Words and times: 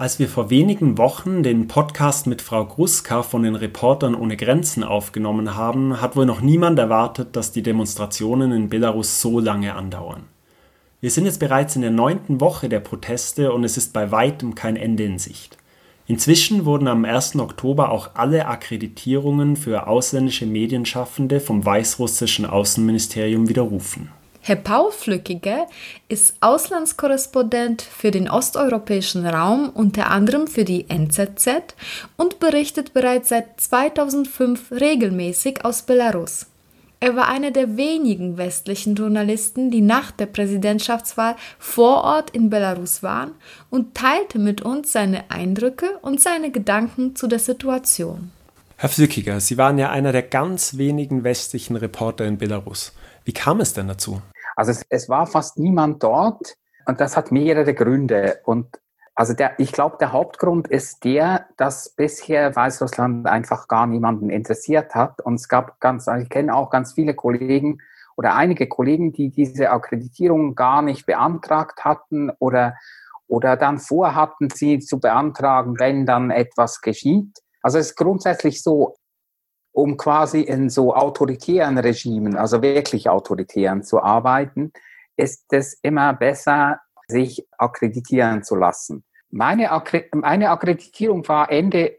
Als 0.00 0.18
wir 0.18 0.30
vor 0.30 0.48
wenigen 0.48 0.96
Wochen 0.96 1.42
den 1.42 1.68
Podcast 1.68 2.26
mit 2.26 2.40
Frau 2.40 2.64
Gruska 2.64 3.22
von 3.22 3.42
den 3.42 3.54
Reportern 3.54 4.14
ohne 4.14 4.38
Grenzen 4.38 4.82
aufgenommen 4.82 5.56
haben, 5.56 6.00
hat 6.00 6.16
wohl 6.16 6.24
noch 6.24 6.40
niemand 6.40 6.78
erwartet, 6.78 7.36
dass 7.36 7.52
die 7.52 7.62
Demonstrationen 7.62 8.50
in 8.52 8.70
Belarus 8.70 9.20
so 9.20 9.40
lange 9.40 9.74
andauern. 9.74 10.22
Wir 11.02 11.10
sind 11.10 11.26
jetzt 11.26 11.38
bereits 11.38 11.76
in 11.76 11.82
der 11.82 11.90
neunten 11.90 12.40
Woche 12.40 12.70
der 12.70 12.80
Proteste 12.80 13.52
und 13.52 13.62
es 13.62 13.76
ist 13.76 13.92
bei 13.92 14.10
weitem 14.10 14.54
kein 14.54 14.76
Ende 14.76 15.04
in 15.04 15.18
Sicht. 15.18 15.58
Inzwischen 16.06 16.64
wurden 16.64 16.88
am 16.88 17.04
1. 17.04 17.36
Oktober 17.36 17.90
auch 17.90 18.12
alle 18.14 18.46
Akkreditierungen 18.46 19.54
für 19.54 19.86
ausländische 19.86 20.46
Medienschaffende 20.46 21.40
vom 21.40 21.62
weißrussischen 21.62 22.46
Außenministerium 22.46 23.50
widerrufen. 23.50 24.08
Herr 24.42 24.56
Paul 24.56 24.90
Flückiger 24.90 25.66
ist 26.08 26.34
Auslandskorrespondent 26.40 27.82
für 27.82 28.10
den 28.10 28.30
osteuropäischen 28.30 29.26
Raum, 29.26 29.68
unter 29.68 30.10
anderem 30.10 30.46
für 30.46 30.64
die 30.64 30.88
NZZ 30.88 31.74
und 32.16 32.40
berichtet 32.40 32.94
bereits 32.94 33.28
seit 33.28 33.60
2005 33.60 34.72
regelmäßig 34.72 35.62
aus 35.64 35.82
Belarus. 35.82 36.46
Er 37.00 37.16
war 37.16 37.28
einer 37.28 37.50
der 37.50 37.76
wenigen 37.76 38.38
westlichen 38.38 38.94
Journalisten, 38.94 39.70
die 39.70 39.82
nach 39.82 40.10
der 40.10 40.26
Präsidentschaftswahl 40.26 41.36
vor 41.58 42.04
Ort 42.04 42.30
in 42.30 42.48
Belarus 42.48 43.02
waren 43.02 43.32
und 43.68 43.94
teilte 43.94 44.38
mit 44.38 44.62
uns 44.62 44.92
seine 44.92 45.30
Eindrücke 45.30 45.98
und 46.00 46.20
seine 46.20 46.50
Gedanken 46.50 47.14
zu 47.14 47.26
der 47.26 47.38
Situation. 47.38 48.32
Herr 48.76 48.88
Flückiger, 48.88 49.40
Sie 49.40 49.58
waren 49.58 49.78
ja 49.78 49.90
einer 49.90 50.12
der 50.12 50.22
ganz 50.22 50.78
wenigen 50.78 51.24
westlichen 51.24 51.76
Reporter 51.76 52.24
in 52.24 52.38
Belarus. 52.38 52.92
Wie 53.24 53.32
kam 53.32 53.60
es 53.60 53.72
denn 53.74 53.88
dazu? 53.88 54.22
Also 54.56 54.72
es, 54.72 54.84
es 54.88 55.08
war 55.08 55.26
fast 55.26 55.58
niemand 55.58 56.02
dort 56.02 56.54
und 56.86 57.00
das 57.00 57.16
hat 57.16 57.32
mehrere 57.32 57.74
Gründe. 57.74 58.40
Und 58.44 58.80
also 59.14 59.34
der, 59.34 59.58
ich 59.58 59.72
glaube, 59.72 59.98
der 60.00 60.12
Hauptgrund 60.12 60.68
ist 60.68 61.04
der, 61.04 61.46
dass 61.56 61.90
bisher 61.90 62.54
Weißrussland 62.56 63.26
einfach 63.26 63.68
gar 63.68 63.86
niemanden 63.86 64.30
interessiert 64.30 64.94
hat. 64.94 65.20
Und 65.20 65.34
es 65.34 65.48
gab 65.48 65.80
ganz, 65.80 66.06
ich 66.06 66.28
kenne 66.28 66.54
auch 66.54 66.70
ganz 66.70 66.94
viele 66.94 67.14
Kollegen 67.14 67.78
oder 68.16 68.34
einige 68.34 68.66
Kollegen, 68.66 69.12
die 69.12 69.30
diese 69.30 69.70
Akkreditierung 69.70 70.54
gar 70.54 70.82
nicht 70.82 71.06
beantragt 71.06 71.84
hatten 71.84 72.30
oder, 72.38 72.76
oder 73.28 73.56
dann 73.56 73.78
vorhatten, 73.78 74.48
sie 74.50 74.78
zu 74.78 75.00
beantragen, 75.00 75.78
wenn 75.78 76.06
dann 76.06 76.30
etwas 76.30 76.80
geschieht. 76.80 77.38
Also 77.62 77.78
es 77.78 77.90
ist 77.90 77.96
grundsätzlich 77.96 78.62
so, 78.62 78.96
um 79.72 79.96
quasi 79.96 80.40
in 80.40 80.68
so 80.68 80.94
autoritären 80.94 81.78
Regimen, 81.78 82.36
also 82.36 82.62
wirklich 82.62 83.08
autoritären 83.08 83.82
zu 83.82 84.02
arbeiten, 84.02 84.72
ist 85.16 85.52
es 85.52 85.74
immer 85.82 86.12
besser, 86.14 86.80
sich 87.06 87.46
akkreditieren 87.58 88.42
zu 88.42 88.56
lassen. 88.56 89.04
Meine, 89.30 89.70
Akkre 89.70 90.06
meine 90.12 90.50
Akkreditierung 90.50 91.26
war 91.28 91.50
Ende 91.50 91.98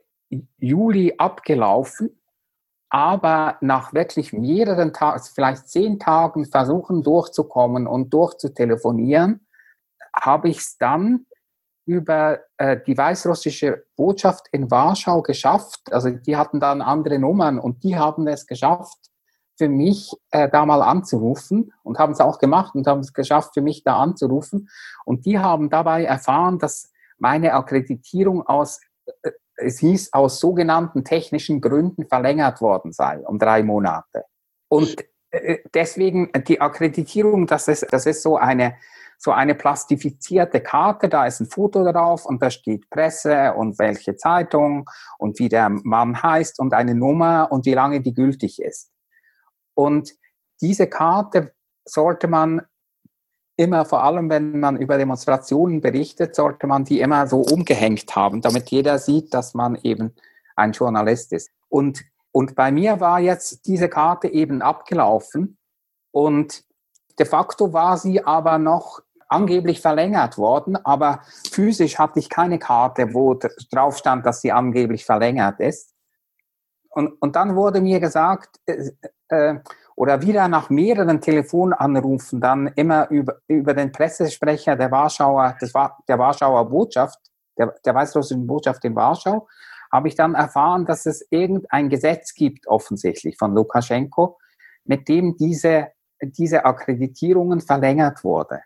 Juli 0.58 1.16
abgelaufen, 1.18 2.22
aber 2.90 3.58
nach 3.62 3.94
wirklich 3.94 4.34
mehreren 4.34 4.92
Tagen, 4.92 5.22
vielleicht 5.34 5.70
zehn 5.70 6.00
Tagen 6.00 6.46
versuchen 6.46 7.04
durchzukommen 7.04 7.88
und 7.88 8.14
durchzutelefonieren, 8.14 9.48
habe 10.14 10.50
ich 10.50 10.58
es 10.58 10.78
dann 10.78 11.26
über 11.86 12.40
äh, 12.58 12.78
die 12.86 12.98
weißrussische 12.98 13.86
Botschaft 13.96 14.48
in 14.52 14.70
Warschau 14.70 15.22
geschafft. 15.22 15.92
Also 15.92 16.10
die 16.10 16.38
hatten 16.38 16.60
dann 16.60 16.82
andere 16.82 17.20
Nummern 17.20 17.60
und 17.60 17.84
die 17.84 17.98
haben 17.98 18.28
es 18.28 18.46
geschafft, 18.46 18.98
für 19.58 19.70
mich 19.70 20.12
äh, 20.32 20.50
da 20.50 20.66
mal 20.66 20.82
anzurufen 20.82 21.72
und 21.84 22.00
haben 22.00 22.14
es 22.14 22.20
auch 22.20 22.40
gemacht 22.40 22.74
und 22.76 22.88
haben 22.88 23.02
es 23.02 23.14
geschafft, 23.14 23.54
für 23.54 23.62
mich 23.62 23.84
da 23.84 23.98
anzurufen. 23.98 24.70
Und 25.06 25.26
die 25.26 25.40
haben 25.40 25.70
dabei 25.70 26.04
erfahren, 26.04 26.58
dass 26.58 26.92
meine 27.18 27.54
Akkreditierung 27.54 28.46
aus, 28.48 28.80
äh, 29.22 29.32
es 29.58 29.80
hieß, 29.80 30.14
aus 30.14 30.40
sogenannten 30.40 31.04
technischen 31.04 31.62
Gründen 31.62 32.08
verlängert 32.08 32.62
worden 32.62 32.92
sei 32.92 33.20
um 33.20 33.38
drei 33.38 33.62
Monate. 33.62 34.26
Und 34.68 34.96
äh, 35.32 35.60
deswegen 35.74 36.32
die 36.48 36.60
Akkreditierung, 36.60 37.48
das 37.48 37.68
ist, 37.68 37.86
das 37.92 38.06
ist 38.06 38.24
so 38.24 38.38
eine 38.38 38.76
so 39.24 39.32
eine 39.32 39.54
plastifizierte 39.54 40.62
Karte, 40.62 41.08
da 41.08 41.28
ist 41.28 41.40
ein 41.42 41.46
Foto 41.46 41.84
drauf 41.84 42.26
und 42.26 42.42
da 42.42 42.50
steht 42.50 42.90
Presse 42.90 43.54
und 43.54 43.78
welche 43.78 44.16
Zeitung 44.16 44.90
und 45.20 45.38
wie 45.38 45.48
der 45.48 45.70
Mann 45.70 46.24
heißt 46.24 46.60
und 46.60 46.74
eine 46.74 46.96
Nummer 46.96 47.48
und 47.52 47.68
wie 47.68 47.76
lange 47.76 48.02
die 48.02 48.16
gültig 48.16 48.60
ist. 48.60 48.90
Und 49.76 50.12
diese 50.60 50.88
Karte 50.88 51.54
sollte 51.86 52.28
man 52.28 52.64
immer, 53.58 53.86
vor 53.86 54.04
allem 54.04 54.28
wenn 54.32 54.60
man 54.60 54.76
über 54.78 54.98
Demonstrationen 54.98 55.82
berichtet, 55.82 56.36
sollte 56.36 56.66
man 56.66 56.84
die 56.84 57.00
immer 57.00 57.28
so 57.28 57.42
umgehängt 57.42 58.16
haben, 58.16 58.42
damit 58.42 58.72
jeder 58.72 58.98
sieht, 58.98 59.36
dass 59.36 59.54
man 59.54 59.76
eben 59.84 60.16
ein 60.56 60.72
Journalist 60.72 61.32
ist. 61.32 61.52
Und, 61.70 62.02
und 62.32 62.56
bei 62.56 62.72
mir 62.72 63.00
war 63.00 63.20
jetzt 63.20 63.68
diese 63.68 63.88
Karte 63.88 64.30
eben 64.30 64.64
abgelaufen 64.64 65.60
und 66.10 66.64
de 67.20 67.26
facto 67.28 67.72
war 67.72 68.00
sie 68.00 68.26
aber 68.26 68.58
noch 68.58 69.04
angeblich 69.32 69.82
verlängert 69.82 70.38
worden, 70.38 70.76
aber 70.76 71.22
physisch 71.52 71.98
hatte 71.98 72.20
ich 72.20 72.30
keine 72.30 72.60
Karte, 72.60 73.14
wo 73.14 73.40
drauf 73.72 73.98
stand, 73.98 74.26
dass 74.26 74.42
sie 74.42 74.52
angeblich 74.52 75.06
verlängert 75.06 75.60
ist. 75.60 75.94
Und, 76.90 77.14
und 77.22 77.36
dann 77.36 77.56
wurde 77.56 77.80
mir 77.80 78.02
gesagt, 78.02 78.60
äh, 78.66 78.92
äh, 79.30 79.60
oder 79.96 80.22
wieder 80.22 80.48
nach 80.48 80.70
mehreren 80.70 81.22
Telefonanrufen, 81.22 82.42
dann 82.42 82.68
immer 82.76 83.10
über, 83.10 83.38
über 83.48 83.74
den 83.74 83.92
Pressesprecher 83.92 84.76
der 84.76 84.92
Warschauer, 84.92 85.56
war 85.74 85.98
der 86.08 86.20
Warschauer 86.20 86.70
Botschaft, 86.70 87.20
der, 87.58 87.74
der 87.86 87.96
weißrussischen 87.96 88.46
Botschaft 88.46 88.84
in 88.84 88.96
Warschau, 88.96 89.48
habe 89.92 90.08
ich 90.08 90.16
dann 90.16 90.36
erfahren, 90.36 90.86
dass 90.86 91.06
es 91.06 91.26
irgendein 91.30 91.90
Gesetz 91.90 92.34
gibt, 92.34 92.68
offensichtlich 92.68 93.38
von 93.38 93.54
Lukaschenko, 93.54 94.38
mit 94.84 95.08
dem 95.08 95.38
diese, 95.38 95.90
diese 96.22 96.66
Akkreditierungen 96.66 97.62
verlängert 97.62 98.24
wurde 98.24 98.62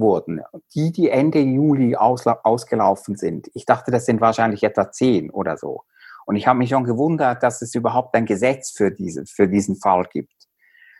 wurden, 0.00 0.42
die, 0.74 0.92
die 0.92 1.10
Ende 1.10 1.40
Juli 1.40 1.96
ausgelaufen 1.96 3.16
sind. 3.16 3.50
Ich 3.54 3.66
dachte, 3.66 3.90
das 3.90 4.06
sind 4.06 4.20
wahrscheinlich 4.20 4.62
etwa 4.62 4.90
zehn 4.90 5.30
oder 5.30 5.56
so. 5.56 5.82
Und 6.26 6.36
ich 6.36 6.46
habe 6.46 6.58
mich 6.58 6.70
schon 6.70 6.84
gewundert, 6.84 7.42
dass 7.42 7.62
es 7.62 7.74
überhaupt 7.74 8.14
ein 8.14 8.26
Gesetz 8.26 8.70
für, 8.70 8.90
diese, 8.90 9.26
für 9.26 9.48
diesen 9.48 9.76
Fall 9.76 10.04
gibt. 10.12 10.34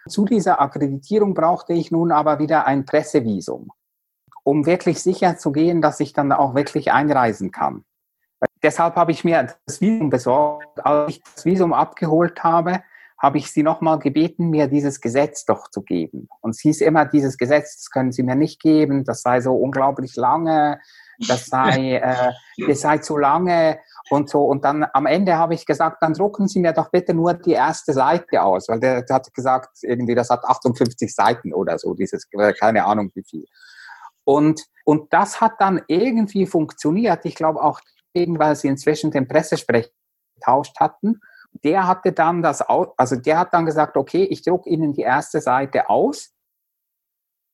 Zu 0.09 0.25
dieser 0.25 0.61
Akkreditierung 0.61 1.35
brauchte 1.35 1.73
ich 1.73 1.91
nun 1.91 2.11
aber 2.11 2.39
wieder 2.39 2.67
ein 2.67 2.85
Pressevisum, 2.85 3.71
um 4.45 4.67
wirklich 4.67 5.03
sicher 5.03 5.37
zu 5.37 5.53
gehen, 5.53 5.83
dass 5.83 6.01
ich 6.01 6.13
dann 6.13 6.33
auch 6.33 6.55
wirklich 6.55 6.93
einreisen 6.93 7.51
kann. 7.51 7.85
Deshalb 8.63 8.97
habe 8.97 9.13
ich 9.13 9.25
mir 9.25 9.55
das 9.67 9.81
Visum 9.81 10.11
besorgt. 10.11 10.85
Als 10.85 11.11
ich 11.11 11.23
das 11.23 11.45
Visum 11.45 11.73
abgeholt 11.73 12.43
habe, 12.43 12.83
habe 13.21 13.37
ich 13.37 13.53
sie 13.53 13.63
nochmal 13.63 13.99
gebeten, 13.99 14.49
mir 14.49 14.67
dieses 14.67 15.01
Gesetz 15.01 15.45
doch 15.45 15.69
zu 15.71 15.83
geben. 15.83 16.29
Und 16.41 16.53
es 16.53 16.61
hieß 16.61 16.81
immer, 16.81 17.05
dieses 17.05 17.37
Gesetz, 17.37 17.77
das 17.77 17.91
können 17.91 18.13
Sie 18.13 18.23
mir 18.23 18.35
nicht 18.35 18.61
geben, 18.61 19.05
das 19.05 19.21
sei 19.21 19.43
so 19.43 19.55
unglaublich 19.55 20.17
lange, 20.17 20.81
das 21.29 21.47
sei, 21.47 21.97
äh, 22.03 22.33
das 22.67 22.81
sei 22.81 22.99
zu 22.99 23.19
lange 23.19 23.79
und 24.09 24.31
so. 24.31 24.45
Und 24.47 24.65
dann 24.65 24.87
am 24.95 25.05
Ende 25.05 25.37
habe 25.37 25.53
ich 25.53 25.67
gesagt, 25.67 25.99
dann 26.01 26.15
drucken 26.15 26.49
Sie 26.49 26.61
mir 26.61 26.73
doch 26.73 26.91
bitte 26.91 27.13
nur 27.13 27.35
die 27.35 27.53
erste 27.53 27.93
Seite 27.93 28.43
aus, 28.43 28.69
weil 28.69 28.81
der, 28.81 29.03
der 29.03 29.17
hat 29.17 29.35
gesagt, 29.35 29.69
irgendwie, 29.83 30.15
das 30.15 30.31
hat 30.31 30.43
58 30.43 31.15
Seiten 31.15 31.53
oder 31.53 31.79
so, 31.79 31.93
dieses, 31.93 32.27
äh, 32.33 32.55
keine 32.55 32.87
Ahnung 32.87 33.11
wie 33.15 33.23
viel. 33.23 33.45
Und, 34.25 34.65
und 34.85 35.13
das 35.13 35.43
hat 35.43 35.61
dann 35.61 35.83
irgendwie 35.89 36.47
funktioniert. 36.47 37.27
Ich 37.27 37.35
glaube 37.35 37.63
auch, 37.63 37.81
weil 38.15 38.57
sie 38.57 38.69
inzwischen 38.69 39.11
den 39.11 39.29
Pressesprecher 39.29 39.91
getauscht 40.37 40.81
hatten 40.81 41.21
der 41.53 41.87
hatte 41.87 42.13
dann 42.13 42.43
das, 42.43 42.63
also 42.63 43.17
der 43.17 43.39
hat 43.39 43.55
dann 43.55 43.67
gesagt, 43.67 43.97
okay, 43.97 44.25
ich 44.25 44.43
druck 44.43 44.67
Ihnen 44.67 44.93
die 44.93 45.03
erste 45.03 45.41
Seite 45.41 45.91
aus. 45.91 46.33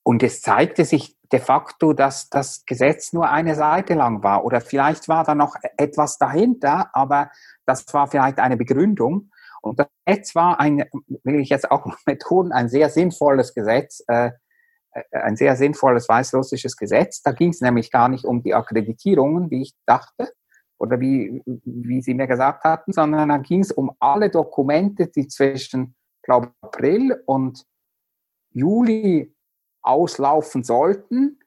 Und 0.02 0.22
es 0.22 0.40
zeigte 0.40 0.84
sich 0.84 1.16
de 1.32 1.40
facto, 1.40 1.92
dass 1.92 2.28
das 2.28 2.64
Gesetz 2.64 3.12
nur 3.12 3.28
eine 3.28 3.56
Seite 3.56 3.94
lang 3.94 4.22
war. 4.22 4.44
Oder 4.44 4.60
vielleicht 4.60 5.08
war 5.08 5.24
da 5.24 5.34
noch 5.34 5.56
etwas 5.76 6.18
dahinter, 6.18 6.90
aber 6.92 7.30
das 7.64 7.84
war 7.92 8.06
vielleicht 8.06 8.38
eine 8.38 8.56
Begründung. 8.56 9.30
Und 9.62 9.80
das 9.80 9.88
Gesetz 10.04 10.34
war 10.36 10.60
ein, 10.60 10.84
will 11.24 11.40
ich 11.40 11.48
jetzt 11.48 11.70
auch 11.70 11.86
betonen, 12.06 12.52
ein 12.52 12.68
sehr 12.68 12.88
sinnvolles 12.88 13.52
Gesetz, 13.52 14.04
äh, 14.06 14.30
äh, 14.92 15.02
ein 15.18 15.36
sehr 15.36 15.56
sinnvolles 15.56 16.08
weißrussisches 16.08 16.76
Gesetz. 16.76 17.22
Da 17.22 17.32
ging 17.32 17.50
es 17.50 17.60
nämlich 17.60 17.90
gar 17.90 18.08
nicht 18.08 18.24
um 18.24 18.42
die 18.42 18.54
Akkreditierungen, 18.54 19.50
wie 19.50 19.62
ich 19.62 19.74
dachte, 19.86 20.32
oder 20.78 21.00
wie, 21.00 21.42
wie 21.64 22.02
Sie 22.02 22.14
mir 22.14 22.26
gesagt 22.26 22.64
hatten, 22.64 22.92
sondern 22.92 23.28
da 23.28 23.38
ging 23.38 23.60
es 23.60 23.72
um 23.72 23.90
alle 23.98 24.30
Dokumente, 24.30 25.06
die 25.08 25.26
zwischen, 25.26 25.94
glaube 26.22 26.52
April 26.60 27.22
und 27.26 27.64
Juli 28.50 29.34
auslaufen 29.82 30.64
sollten. 30.64 31.38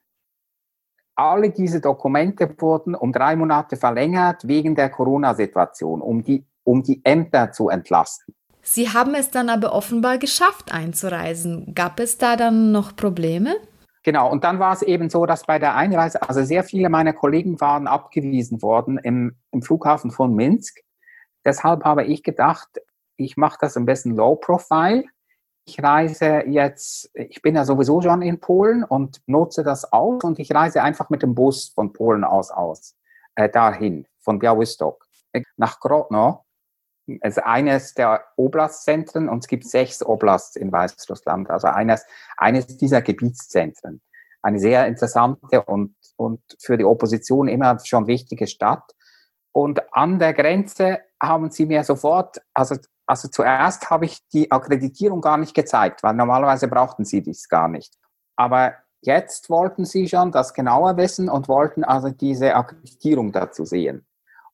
Alle 1.15 1.49
diese 1.49 1.81
Dokumente 1.81 2.49
wurden 2.59 2.95
um 2.95 3.11
drei 3.11 3.35
Monate 3.35 3.75
verlängert 3.75 4.47
wegen 4.47 4.75
der 4.75 4.89
Corona-Situation, 4.89 6.01
um 6.01 6.23
die, 6.23 6.45
um 6.63 6.81
die 6.81 7.01
Ämter 7.03 7.51
zu 7.51 7.69
entlasten. 7.69 8.33
Sie 8.61 8.89
haben 8.89 9.15
es 9.15 9.29
dann 9.29 9.49
aber 9.49 9.73
offenbar 9.73 10.17
geschafft 10.17 10.71
einzureisen. 10.71 11.73
Gab 11.75 11.99
es 11.99 12.17
da 12.17 12.35
dann 12.35 12.71
noch 12.71 12.95
Probleme? 12.95 13.55
Genau, 14.03 14.31
und 14.31 14.43
dann 14.43 14.59
war 14.59 14.73
es 14.73 14.81
eben 14.81 15.09
so, 15.09 15.25
dass 15.25 15.45
bei 15.45 15.59
der 15.59 15.75
Einreise, 15.75 16.21
also 16.21 16.43
sehr 16.43 16.63
viele 16.63 16.89
meiner 16.89 17.13
Kollegen 17.13 17.59
waren 17.59 17.87
abgewiesen 17.87 18.61
worden 18.61 18.97
im, 18.97 19.35
im 19.51 19.61
Flughafen 19.61 20.11
von 20.11 20.33
Minsk. 20.33 20.79
Deshalb 21.45 21.83
habe 21.83 22.05
ich 22.05 22.23
gedacht, 22.23 22.69
ich 23.17 23.35
mache 23.35 23.57
das 23.59 23.75
ein 23.75 23.85
bisschen 23.85 24.15
low 24.15 24.35
profile. 24.35 25.03
Ich 25.65 25.83
reise 25.83 26.43
jetzt, 26.47 27.11
ich 27.13 27.41
bin 27.41 27.55
ja 27.55 27.65
sowieso 27.65 28.01
schon 28.01 28.21
in 28.21 28.39
Polen 28.39 28.83
und 28.83 29.21
nutze 29.27 29.63
das 29.63 29.91
aus 29.91 30.23
und 30.23 30.39
ich 30.39 30.53
reise 30.53 30.81
einfach 30.81 31.09
mit 31.09 31.21
dem 31.21 31.35
Bus 31.35 31.69
von 31.69 31.91
Polen 31.93 32.23
aus 32.23 32.51
aus, 32.51 32.95
äh, 33.35 33.49
dahin, 33.49 34.07
von 34.19 34.39
Białystok 34.39 35.05
nach 35.57 35.79
Grodno 35.79 36.45
es 37.21 37.37
ist 37.37 37.43
eines 37.43 37.93
der 37.93 38.23
Oblastzentren 38.35 39.29
und 39.29 39.39
es 39.39 39.47
gibt 39.47 39.65
sechs 39.65 40.05
Oblasts 40.05 40.55
in 40.55 40.71
Weißrussland, 40.71 41.49
also 41.49 41.67
eines, 41.67 42.05
eines 42.37 42.77
dieser 42.77 43.01
Gebietszentren. 43.01 44.01
Eine 44.41 44.59
sehr 44.59 44.87
interessante 44.87 45.63
und, 45.63 45.95
und 46.15 46.41
für 46.59 46.77
die 46.77 46.85
Opposition 46.85 47.47
immer 47.47 47.77
schon 47.83 48.07
wichtige 48.07 48.47
Stadt. 48.47 48.83
Und 49.51 49.81
an 49.93 50.19
der 50.19 50.33
Grenze 50.33 50.99
haben 51.21 51.51
sie 51.51 51.65
mir 51.65 51.83
sofort, 51.83 52.41
also, 52.53 52.75
also 53.05 53.27
zuerst 53.27 53.89
habe 53.89 54.05
ich 54.05 54.19
die 54.29 54.51
Akkreditierung 54.51 55.21
gar 55.21 55.37
nicht 55.37 55.53
gezeigt, 55.53 56.03
weil 56.03 56.13
normalerweise 56.13 56.67
brauchten 56.67 57.03
sie 57.03 57.21
dies 57.21 57.49
gar 57.49 57.67
nicht. 57.67 57.95
Aber 58.35 58.75
jetzt 59.01 59.49
wollten 59.49 59.85
sie 59.85 60.07
schon 60.07 60.31
das 60.31 60.53
genauer 60.53 60.97
wissen 60.97 61.29
und 61.29 61.47
wollten 61.47 61.83
also 61.83 62.09
diese 62.09 62.55
Akkreditierung 62.55 63.31
dazu 63.31 63.65
sehen. 63.65 64.05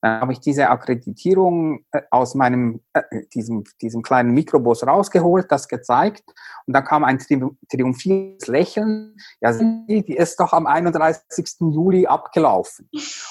Dann 0.06 0.22
habe 0.22 0.34
ich 0.34 0.40
diese 0.40 0.70
Akkreditierung 0.70 1.84
äh, 1.92 2.02
aus 2.12 2.36
meinem, 2.36 2.82
äh, 2.94 3.02
diesem, 3.34 3.64
diesem 3.82 4.04
kleinen 4.04 4.36
Mikrobus 4.36 4.86
rausgeholt, 4.86 5.48
das 5.52 5.68
gezeigt. 5.68 6.24
Und 6.68 6.74
dann 6.76 6.84
kam 6.84 7.04
ein 7.04 7.18
triumphierendes 7.18 8.46
Lächeln. 8.48 9.18
Ja, 9.42 9.52
die 9.52 10.16
ist 10.16 10.40
doch 10.40 10.54
am 10.54 10.68
31. 10.68 11.56
Juli 11.60 12.06
abgelaufen. 12.06 12.88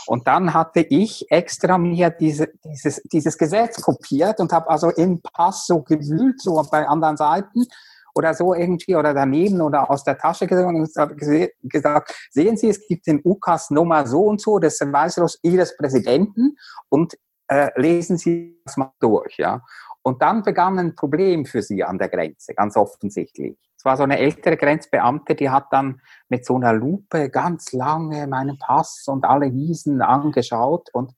Und 0.09 0.26
dann 0.26 0.53
hatte 0.53 0.81
ich 0.81 1.31
extra 1.31 1.79
mir 1.79 2.11
diese, 2.11 2.49
dieses, 2.65 3.00
dieses 3.05 3.38
Gesetz 3.38 3.81
kopiert 3.81 4.41
und 4.41 4.53
habe 4.53 4.69
also 4.69 4.91
im 4.91 5.23
Pass 5.23 5.69
so 5.69 5.81
gewühlt, 5.81 6.41
so 6.41 6.61
bei 6.73 6.88
anderen 6.88 7.17
Seiten 7.17 7.67
oder 8.14 8.34
so 8.34 8.55
irgendwie 8.55 8.96
oder 8.96 9.12
daneben 9.12 9.61
oder 9.61 9.90
aus 9.90 10.05
der 10.05 10.16
Tasche 10.19 10.46
gezogen 10.46 10.81
und 10.81 11.19
gesagt, 11.62 12.14
sehen 12.31 12.56
Sie, 12.56 12.69
es 12.69 12.87
gibt 12.87 13.06
den 13.06 13.20
UKAS 13.25 13.70
Nummer 13.70 14.06
so 14.06 14.25
und 14.25 14.40
so 14.40 14.58
des 14.58 14.81
Weißeros 14.81 15.40
Ihres 15.43 15.76
Präsidenten 15.76 16.56
und 16.88 17.14
äh, 17.49 17.70
lesen 17.76 18.16
Sie 18.16 18.61
das 18.64 18.76
mal 18.76 18.93
durch, 19.00 19.37
ja. 19.38 19.62
Und 20.02 20.20
dann 20.20 20.43
begann 20.43 20.78
ein 20.78 20.94
Problem 20.94 21.46
für 21.46 21.62
sie 21.62 21.82
an 21.82 21.96
der 21.96 22.11
Grenze, 22.11 22.55
ganz 22.55 22.76
offensichtlich. 22.76 23.56
Es 23.76 23.87
war 23.87 23.96
so 23.96 24.02
eine 24.02 24.19
ältere 24.19 24.56
Grenzbeamte, 24.56 25.34
die 25.34 25.49
hat 25.49 25.66
dann 25.70 26.00
mit 26.28 26.44
so 26.44 26.56
einer 26.56 26.75
Lupe 26.75 27.31
ganz 27.31 27.72
lange 27.72 28.26
meinen 28.26 28.58
Pass 28.58 29.05
und 29.06 29.25
alle 29.25 29.52
Wiesen 29.52 30.02
angeschaut 30.02 30.90
und 30.93 31.12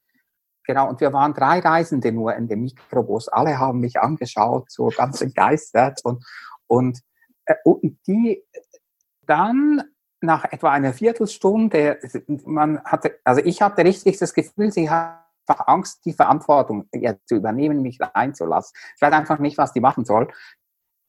Genau, 0.67 0.89
und 0.89 1.01
wir 1.01 1.13
waren 1.13 1.33
drei 1.33 1.61
Reisende 1.61 2.11
nur 2.11 2.35
in 2.35 2.49
dem 2.49 2.63
Mikrobus. 2.63 3.29
Alle 3.29 3.57
haben 3.59 3.79
mich 3.79 4.01
angeschaut, 4.01 4.69
so 4.69 4.89
ganz 4.89 5.21
begeistert. 5.21 6.01
Und, 6.03 6.25
und, 6.67 7.01
äh, 7.45 7.55
und 7.65 7.99
die 8.07 8.43
dann 9.27 9.83
nach 10.21 10.45
etwa 10.45 10.71
einer 10.71 10.93
Viertelstunde, 10.93 11.99
man 12.45 12.83
hatte, 12.85 13.19
also 13.25 13.41
ich 13.45 13.63
hatte 13.63 13.85
richtig 13.85 14.19
das 14.19 14.35
Gefühl, 14.35 14.73
sie 14.73 14.91
hat 14.91 15.27
einfach 15.47 15.67
Angst, 15.69 16.05
die 16.05 16.13
Verantwortung 16.13 16.89
ja, 16.93 17.15
zu 17.25 17.37
übernehmen, 17.37 17.83
mich 17.83 18.01
einzulassen. 18.03 18.77
Ich 18.97 19.03
weiß 19.03 19.13
einfach 19.13 19.39
nicht, 19.39 19.59
was 19.59 19.73
die 19.73 19.81
machen 19.81 20.05
soll. 20.05 20.29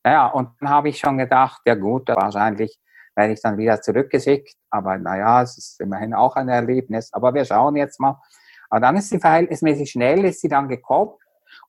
Ja, 0.06 0.28
und 0.28 0.50
dann 0.60 0.70
habe 0.70 0.90
ich 0.90 1.00
schon 1.00 1.18
gedacht, 1.18 1.62
ja 1.66 1.76
gut, 1.76 2.10
wahrscheinlich 2.10 2.80
werde 3.16 3.34
ich 3.34 3.42
dann 3.42 3.58
wieder 3.58 3.82
zurückgeschickt. 3.82 4.56
Aber 4.70 4.98
naja, 4.98 5.42
es 5.42 5.58
ist 5.58 5.82
immerhin 5.82 6.14
auch 6.14 6.36
ein 6.36 6.50
Erlebnis. 6.50 7.12
Aber 7.14 7.34
wir 7.34 7.46
schauen 7.46 7.76
jetzt 7.76 8.00
mal. 8.00 8.22
Aber 8.70 8.80
dann 8.80 8.98
ist 8.98 9.10
sie 9.10 9.20
verhältnismäßig 9.20 9.92
schnell, 9.92 10.26
ist 10.26 10.42
sie 10.42 10.50
dann 10.50 10.68
gekommen 10.68 11.14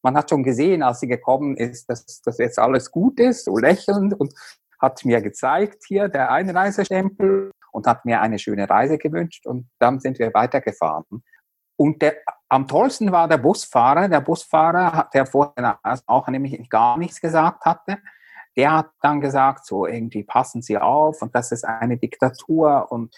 man 0.02 0.16
hat 0.16 0.30
schon 0.30 0.42
gesehen, 0.42 0.82
als 0.82 1.00
sie 1.00 1.08
gekommen 1.08 1.56
ist, 1.56 1.88
dass 1.88 2.20
das 2.22 2.38
jetzt 2.38 2.58
alles 2.58 2.90
gut 2.90 3.18
ist, 3.20 3.44
so 3.44 3.56
lächelnd 3.56 4.14
und 4.14 4.32
hat 4.80 5.04
mir 5.04 5.20
gezeigt, 5.20 5.82
hier 5.86 6.08
der 6.08 6.30
Einreisestempel 6.30 7.50
und 7.72 7.86
hat 7.86 8.04
mir 8.04 8.20
eine 8.20 8.38
schöne 8.38 8.68
Reise 8.68 8.98
gewünscht 8.98 9.46
und 9.46 9.68
dann 9.78 10.00
sind 10.00 10.18
wir 10.18 10.32
weitergefahren. 10.34 11.22
Und 11.76 12.02
der, 12.02 12.16
am 12.48 12.66
tollsten 12.66 13.12
war 13.12 13.28
der 13.28 13.38
Busfahrer, 13.38 14.08
der 14.08 14.20
Busfahrer, 14.20 15.08
der 15.14 15.26
vorher 15.26 15.78
auch 16.06 16.28
nämlich 16.28 16.68
gar 16.68 16.98
nichts 16.98 17.20
gesagt 17.20 17.64
hatte, 17.64 17.98
der 18.56 18.72
hat 18.72 18.90
dann 19.00 19.20
gesagt, 19.20 19.64
so 19.64 19.86
irgendwie 19.86 20.24
passen 20.24 20.62
Sie 20.62 20.78
auf 20.78 21.22
und 21.22 21.34
das 21.34 21.52
ist 21.52 21.64
eine 21.64 21.96
Diktatur 21.96 22.90
und 22.90 23.14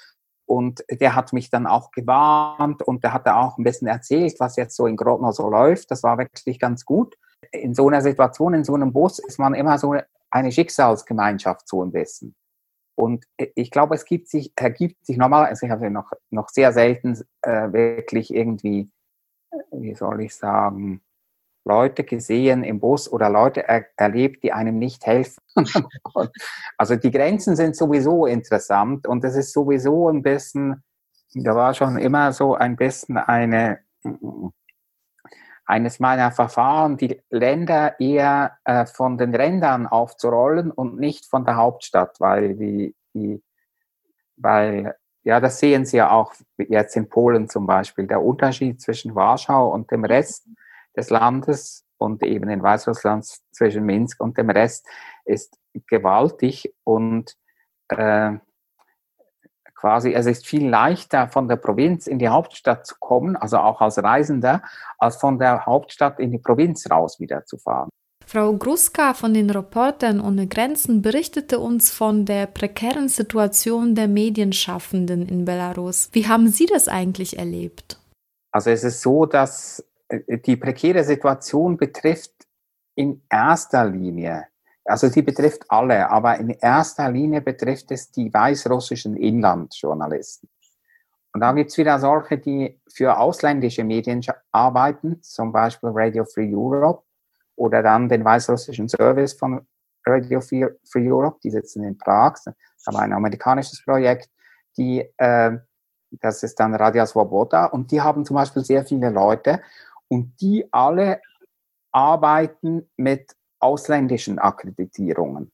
und 0.51 0.83
der 0.91 1.15
hat 1.15 1.33
mich 1.33 1.49
dann 1.49 1.69
auch 1.69 1.93
gewarnt 1.93 2.83
und 2.83 3.05
der 3.05 3.15
hat 3.15 3.25
da 3.25 3.41
auch 3.41 3.57
ein 3.57 3.63
bisschen 3.63 3.87
erzählt, 3.87 4.35
was 4.41 4.57
jetzt 4.57 4.75
so 4.75 4.89
in 4.89 4.97
Grodno 4.97 5.31
so 5.31 5.49
läuft. 5.49 5.93
Das 5.93 6.03
war 6.03 6.19
wirklich 6.19 6.59
ganz 6.59 6.85
gut. 6.85 7.17
In 7.53 7.73
so 7.73 7.87
einer 7.87 8.01
Situation, 8.01 8.55
in 8.55 8.65
so 8.65 8.75
einem 8.75 8.93
Bus 8.93 9.21
ist 9.21 9.39
man 9.39 9.55
immer 9.55 9.79
so 9.79 9.95
eine 10.29 10.51
Schicksalsgemeinschaft 10.51 11.69
so 11.69 11.85
ein 11.85 11.93
bisschen. 11.93 12.35
Und 12.97 13.27
ich 13.37 13.71
glaube, 13.71 13.95
es 13.95 14.05
gibt 14.05 14.27
sich, 14.29 14.53
ergibt 14.57 15.07
sich 15.07 15.17
normal, 15.17 15.47
also 15.47 15.67
ich 15.67 15.71
habe 15.71 15.89
noch, 15.89 16.11
noch 16.31 16.49
sehr 16.49 16.73
selten 16.73 17.17
äh, 17.43 17.73
wirklich 17.73 18.35
irgendwie, 18.35 18.91
wie 19.71 19.95
soll 19.95 20.21
ich 20.23 20.35
sagen, 20.35 21.01
Leute 21.65 22.05
gesehen 22.05 22.65
im 22.65 22.81
Bus 22.81 23.11
oder 23.11 23.29
Leute 23.29 23.69
er 23.69 23.87
erlebt, 23.97 24.43
die 24.43 24.53
einem 24.53 24.79
nicht 24.79 25.07
helfen. 25.07 25.41
also 26.79 26.97
die 26.97 27.11
Grenzen 27.11 27.57
sind 27.57 27.77
sowieso 27.77 28.27
interessant 28.27 29.07
und 29.07 29.25
es 29.25 29.37
ist 29.37 29.53
sowieso 29.53 30.09
ein 30.09 30.23
bisschen, 30.23 30.83
da 31.35 31.55
war 31.55 31.75
schon 31.75 31.99
immer 31.99 32.33
so 32.33 32.55
ein 32.55 32.77
bisschen 32.77 33.19
eine, 33.19 33.81
eines 35.67 36.01
meiner 36.01 36.33
Verfahren, 36.33 36.97
die 36.97 37.21
Länder 37.31 38.01
eher 38.01 38.59
äh, 38.65 38.87
von 38.87 39.19
den 39.19 39.35
Rändern 39.35 39.87
aufzurollen 39.87 40.71
und 40.71 40.99
nicht 40.99 41.27
von 41.27 41.45
der 41.45 41.57
Hauptstadt, 41.57 42.21
weil 42.21 42.57
die, 42.57 42.95
die 43.15 43.43
weil 44.37 44.97
ja, 45.23 45.39
das 45.39 45.59
sehen 45.59 45.85
Sie 45.85 45.99
ja 45.99 46.11
auch 46.11 46.35
jetzt 46.57 46.97
in 46.97 47.09
Polen 47.09 47.49
zum 47.49 47.67
Beispiel. 47.67 48.07
Der 48.07 48.23
Unterschied 48.23 48.81
zwischen 48.81 49.15
Warschau 49.15 49.69
und 49.69 49.91
dem 49.91 50.05
Rest 50.05 50.49
des 50.97 51.11
Landes 51.11 51.85
und 51.99 52.23
eben 52.23 52.49
in 52.49 52.63
Weißrussland 52.63 53.27
zwischen 53.53 53.85
Minsk 53.85 54.21
und 54.21 54.39
dem 54.39 54.51
Rest 54.51 54.87
ist 55.25 55.57
gewaltig 55.87 56.75
und 56.85 57.37
äh, 57.89 58.33
quasi, 59.75 60.13
es 60.13 60.27
ist 60.27 60.47
viel 60.47 60.69
leichter 60.69 61.29
von 61.29 61.49
der 61.49 61.57
Provinz 61.57 62.07
in 62.07 62.19
die 62.19 62.29
Hauptstadt 62.29 62.87
zu 62.87 62.97
kommen, 62.99 63.37
also 63.37 63.59
auch 63.59 63.81
als 63.81 64.03
Reisender, 64.03 64.63
als 64.99 65.17
von 65.17 65.39
der 65.39 65.65
Hauptstadt 65.65 66.21
in 66.21 66.31
die 66.31 66.39
Provinz 66.39 66.91
raus 66.91 67.19
wieder 67.19 67.45
zu 67.47 67.57
fahren. 67.57 67.89
Frau 68.27 68.53
Gruska 68.53 69.15
von 69.15 69.35
den 69.35 69.51
Reportern 69.51 70.21
ohne 70.21 70.47
Grenzen 70.47 71.03
berichtete 71.03 71.59
uns 71.59 71.91
von 71.91 72.27
der 72.27 72.47
prekären 72.47 73.09
Situation 73.09 73.97
der 73.97 74.07
Medienschaffenden 74.07 75.27
in 75.27 75.45
Belarus. 75.45 76.11
Wie 76.13 76.29
haben 76.29 76.49
Sie 76.49 76.67
das 76.67 76.87
eigentlich 76.87 77.39
erlebt? 77.39 77.99
Also 78.53 78.71
es 78.71 78.85
ist 78.85 79.01
so, 79.01 79.27
dass 79.27 79.85
die 80.29 80.57
prekäre 80.57 81.05
Situation 81.05 81.77
betrifft 81.77 82.33
in 82.95 83.23
erster 83.31 83.85
Linie, 83.85 84.47
also 84.85 85.09
sie 85.09 85.23
betrifft 85.23 85.65
alle, 85.69 86.11
aber 86.11 86.39
in 86.39 86.51
erster 86.51 87.11
Linie 87.11 87.41
betrifft 87.41 87.91
es 87.93 88.11
die 88.11 88.33
weißrussischen 88.33 89.17
Inlandjournalisten. 89.17 90.49
Und 91.33 91.41
da 91.41 91.57
es 91.57 91.79
wieder 91.79 91.99
solche, 92.01 92.39
die 92.39 92.81
für 92.93 93.17
ausländische 93.17 93.85
Medien 93.85 94.21
arbeiten, 94.51 95.23
zum 95.23 95.53
Beispiel 95.53 95.91
Radio 95.93 96.25
Free 96.25 96.53
Europe 96.53 97.05
oder 97.55 97.83
dann 97.83 98.09
den 98.09 98.25
weißrussischen 98.25 98.89
Service 98.89 99.35
von 99.35 99.65
Radio 100.05 100.41
Free 100.41 100.67
Europe, 100.97 101.39
die 101.45 101.51
sitzen 101.51 101.85
in 101.85 101.97
Prag, 101.97 102.35
aber 102.87 103.01
ein 103.01 103.13
amerikanisches 103.13 103.85
Projekt, 103.85 104.29
die, 104.77 105.09
äh, 105.19 105.59
das 106.11 106.43
ist 106.43 106.59
dann 106.59 106.75
Radio 106.75 107.07
Svoboda 107.07 107.67
und 107.67 107.93
die 107.93 108.01
haben 108.01 108.25
zum 108.25 108.35
Beispiel 108.35 108.65
sehr 108.65 108.85
viele 108.85 109.11
Leute 109.11 109.61
und 110.11 110.41
die 110.41 110.67
alle 110.73 111.21
arbeiten 111.93 112.91
mit 112.97 113.33
ausländischen 113.61 114.39
Akkreditierungen. 114.39 115.53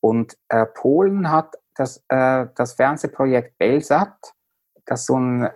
Und 0.00 0.36
äh, 0.48 0.66
Polen 0.66 1.30
hat 1.30 1.54
das, 1.74 2.04
äh, 2.08 2.46
das 2.54 2.74
Fernsehprojekt 2.74 3.56
Belsat, 3.58 4.16
das 4.84 5.06
so 5.06 5.18
ein, 5.18 5.48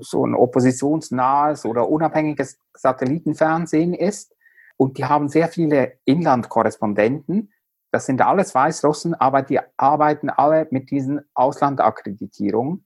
so 0.00 0.26
ein 0.26 0.34
oppositionsnahes 0.34 1.64
oder 1.64 1.88
unabhängiges 1.88 2.58
Satellitenfernsehen 2.74 3.94
ist. 3.94 4.34
Und 4.76 4.98
die 4.98 5.04
haben 5.04 5.28
sehr 5.28 5.48
viele 5.48 5.98
Inlandkorrespondenten. 6.04 7.52
Das 7.92 8.06
sind 8.06 8.20
alles 8.20 8.54
Weißrussen, 8.54 9.14
aber 9.14 9.42
die 9.42 9.60
arbeiten 9.76 10.28
alle 10.28 10.66
mit 10.70 10.90
diesen 10.90 11.20
Auslandakkreditierungen. 11.34 12.84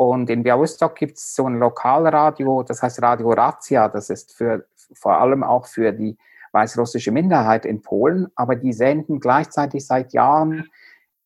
Und 0.00 0.30
in 0.30 0.42
Białystok 0.42 0.94
gibt 0.94 1.18
es 1.18 1.34
so 1.34 1.46
ein 1.46 1.58
Lokalradio, 1.58 2.62
das 2.62 2.82
heißt 2.82 3.02
Radio 3.02 3.32
Razzia, 3.32 3.86
das 3.86 4.08
ist 4.08 4.32
für, 4.32 4.66
vor 4.94 5.20
allem 5.20 5.42
auch 5.42 5.66
für 5.66 5.92
die 5.92 6.16
weißrussische 6.52 7.12
Minderheit 7.12 7.66
in 7.66 7.82
Polen, 7.82 8.28
aber 8.34 8.56
die 8.56 8.72
senden 8.72 9.20
gleichzeitig 9.20 9.86
seit 9.86 10.14
Jahren 10.14 10.70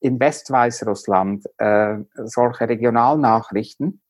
in 0.00 0.18
Westweißrussland 0.18 1.44
äh, 1.58 1.98
solche 2.16 2.68
Regionalnachrichten, 2.68 4.02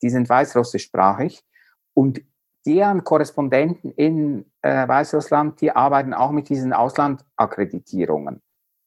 die 0.00 0.10
sind 0.10 0.28
weißrussischsprachig. 0.28 1.44
Und 1.92 2.20
deren 2.66 3.02
Korrespondenten 3.02 3.90
in 3.90 4.44
äh, 4.62 4.86
Weißrussland, 4.86 5.60
die 5.60 5.72
arbeiten 5.72 6.14
auch 6.14 6.30
mit 6.30 6.48
diesen 6.48 6.72
Auslandakkreditierungen 6.72 8.43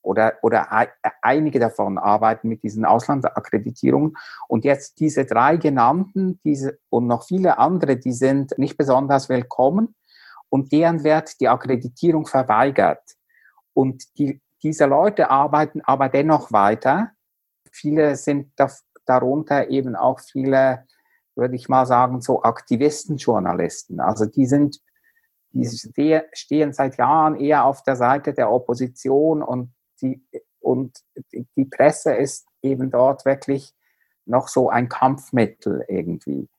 oder, 0.08 0.36
oder 0.42 0.70
einige 1.22 1.60
davon 1.60 1.98
arbeiten 1.98 2.48
mit 2.48 2.64
diesen 2.64 2.86
Auslandsakkreditierungen. 2.86 4.16
Und 4.48 4.64
jetzt 4.64 5.02
diese 5.02 5.26
drei 5.26 5.58
genannten 5.58 6.40
diese, 6.46 6.80
und 6.90 7.08
noch 7.08 7.26
viele 7.28 7.58
andere, 7.58 7.98
die 7.98 8.14
sind 8.14 8.58
nicht 8.58 8.78
besonders 8.78 9.28
willkommen 9.28 9.96
und 10.50 10.72
deren 10.72 11.04
wird 11.04 11.40
die 11.42 11.50
Akkreditierung 11.50 12.26
verweigert. 12.26 13.04
Und 13.74 14.18
die, 14.18 14.42
diese 14.64 14.86
Leute 14.86 15.30
arbeiten 15.30 15.82
aber 15.82 16.08
dennoch 16.08 16.54
weiter. 16.54 17.12
Viele 17.70 18.16
sind 18.16 18.54
da, 18.56 18.72
darunter 19.06 19.70
eben 19.70 19.98
auch 19.98 20.22
viele, 20.22 20.86
würde 21.36 21.56
ich 21.56 21.68
mal 21.68 21.86
sagen, 21.86 22.22
so 22.22 22.44
Aktivistenjournalisten. 22.44 24.00
Also 24.00 24.26
die 24.26 24.46
sind, 24.46 24.80
die 25.52 26.22
stehen 26.32 26.72
seit 26.72 26.98
Jahren 26.98 27.36
eher 27.36 27.66
auf 27.66 27.84
der 27.84 27.98
Seite 27.98 28.34
der 28.34 28.50
Opposition 28.50 29.44
und 29.44 29.74
die, 30.02 30.22
und 30.60 31.00
die 31.56 31.66
Presse 31.66 32.14
ist 32.14 32.48
eben 32.62 32.92
dort 32.92 33.26
wirklich 33.26 33.74
noch 34.26 34.48
so 34.48 34.70
ein 34.70 34.90
Kampfmittel 34.90 35.86
irgendwie. 35.88 36.50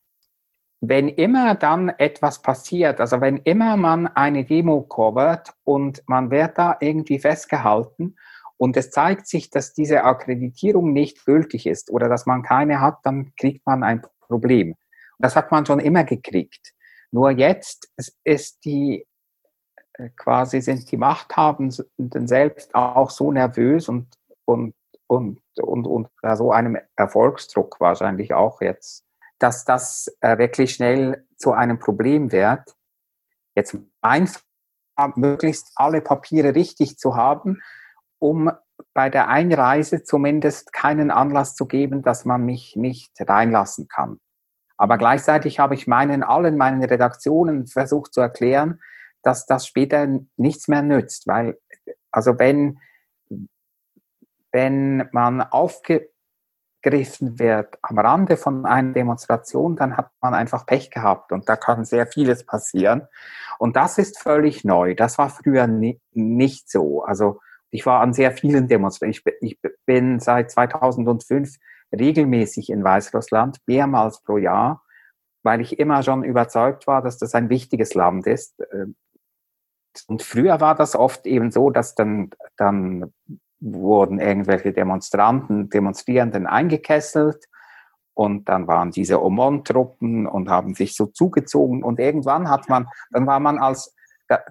Wenn 0.80 1.08
immer 1.08 1.54
dann 1.56 1.88
etwas 1.88 2.40
passiert, 2.40 3.00
also 3.00 3.20
wenn 3.20 3.38
immer 3.38 3.76
man 3.76 4.06
eine 4.06 4.44
Demo 4.44 4.82
covert 4.82 5.52
und 5.64 6.02
man 6.06 6.30
wird 6.30 6.56
da 6.56 6.76
irgendwie 6.80 7.18
festgehalten 7.18 8.16
und 8.56 8.76
es 8.76 8.90
zeigt 8.90 9.26
sich, 9.26 9.50
dass 9.50 9.72
diese 9.72 10.04
Akkreditierung 10.04 10.92
nicht 10.92 11.24
gültig 11.24 11.66
ist 11.66 11.90
oder 11.90 12.08
dass 12.08 12.26
man 12.26 12.42
keine 12.42 12.80
hat, 12.80 12.98
dann 13.02 13.32
kriegt 13.36 13.66
man 13.66 13.82
ein 13.82 14.02
Problem. 14.20 14.76
Das 15.18 15.34
hat 15.34 15.50
man 15.50 15.66
schon 15.66 15.80
immer 15.80 16.04
gekriegt. 16.04 16.74
Nur 17.10 17.30
jetzt 17.30 17.92
ist 18.22 18.64
die 18.64 19.07
quasi 20.16 20.60
sind 20.60 20.90
die 20.90 20.96
Machthabenden 20.96 22.28
selbst 22.28 22.74
auch 22.74 23.10
so 23.10 23.32
nervös 23.32 23.88
und, 23.88 24.06
und, 24.44 24.74
und, 25.06 25.40
und, 25.56 25.86
und 25.86 26.08
so 26.34 26.52
einem 26.52 26.78
Erfolgsdruck 26.96 27.80
wahrscheinlich 27.80 28.34
auch 28.34 28.60
jetzt, 28.60 29.04
dass 29.38 29.64
das 29.64 30.16
äh, 30.20 30.38
wirklich 30.38 30.74
schnell 30.74 31.26
zu 31.36 31.52
einem 31.52 31.78
Problem 31.78 32.32
wird. 32.32 32.76
Jetzt 33.54 33.76
einfach 34.00 34.42
möglichst 35.16 35.72
alle 35.76 36.00
Papiere 36.00 36.54
richtig 36.54 36.98
zu 36.98 37.16
haben, 37.16 37.60
um 38.18 38.50
bei 38.94 39.10
der 39.10 39.28
Einreise 39.28 40.02
zumindest 40.02 40.72
keinen 40.72 41.10
Anlass 41.10 41.54
zu 41.54 41.66
geben, 41.66 42.02
dass 42.02 42.24
man 42.24 42.44
mich 42.44 42.76
nicht 42.76 43.12
reinlassen 43.20 43.88
kann. 43.88 44.20
Aber 44.76 44.96
gleichzeitig 44.96 45.58
habe 45.58 45.74
ich 45.74 45.88
meinen, 45.88 46.22
allen 46.22 46.56
meinen 46.56 46.82
Redaktionen 46.82 47.66
versucht 47.66 48.14
zu 48.14 48.20
erklären, 48.20 48.80
dass 49.22 49.46
das 49.46 49.66
später 49.66 50.06
nichts 50.36 50.68
mehr 50.68 50.82
nützt, 50.82 51.26
weil, 51.26 51.58
also 52.10 52.38
wenn, 52.38 52.78
wenn 54.52 55.08
man 55.12 55.42
aufgegriffen 55.42 57.38
wird 57.38 57.78
am 57.82 57.98
Rande 57.98 58.36
von 58.36 58.64
einer 58.64 58.92
Demonstration, 58.92 59.76
dann 59.76 59.96
hat 59.96 60.10
man 60.20 60.34
einfach 60.34 60.66
Pech 60.66 60.90
gehabt 60.90 61.32
und 61.32 61.48
da 61.48 61.56
kann 61.56 61.84
sehr 61.84 62.06
vieles 62.06 62.44
passieren. 62.46 63.08
Und 63.58 63.76
das 63.76 63.98
ist 63.98 64.18
völlig 64.18 64.64
neu. 64.64 64.94
Das 64.94 65.18
war 65.18 65.30
früher 65.30 65.66
nie, 65.66 66.00
nicht 66.12 66.70
so. 66.70 67.02
Also 67.02 67.40
ich 67.70 67.84
war 67.84 68.00
an 68.00 68.12
sehr 68.12 68.32
vielen 68.32 68.68
Demonstrationen. 68.68 69.36
Ich, 69.40 69.58
ich 69.62 69.70
bin 69.84 70.20
seit 70.20 70.50
2005 70.50 71.56
regelmäßig 71.92 72.70
in 72.70 72.84
Weißrussland, 72.84 73.58
mehrmals 73.66 74.22
pro 74.22 74.38
Jahr, 74.38 74.82
weil 75.42 75.60
ich 75.60 75.78
immer 75.78 76.02
schon 76.02 76.24
überzeugt 76.24 76.86
war, 76.86 77.02
dass 77.02 77.18
das 77.18 77.34
ein 77.34 77.48
wichtiges 77.48 77.94
Land 77.94 78.26
ist. 78.26 78.60
Und 80.06 80.22
früher 80.22 80.60
war 80.60 80.74
das 80.74 80.94
oft 80.94 81.26
eben 81.26 81.50
so, 81.50 81.70
dass 81.70 81.94
dann, 81.94 82.30
dann 82.56 83.12
wurden 83.60 84.20
irgendwelche 84.20 84.72
Demonstranten, 84.72 85.68
Demonstrierenden 85.70 86.46
eingekesselt 86.46 87.46
und 88.14 88.48
dann 88.48 88.66
waren 88.66 88.90
diese 88.90 89.22
Omon-Truppen 89.22 90.26
und 90.26 90.48
haben 90.48 90.74
sich 90.74 90.96
so 90.96 91.06
zugezogen 91.06 91.82
und 91.82 92.00
irgendwann 92.00 92.48
hat 92.48 92.68
man, 92.68 92.88
dann 93.10 93.26
war 93.26 93.40
man 93.40 93.58
als 93.58 93.94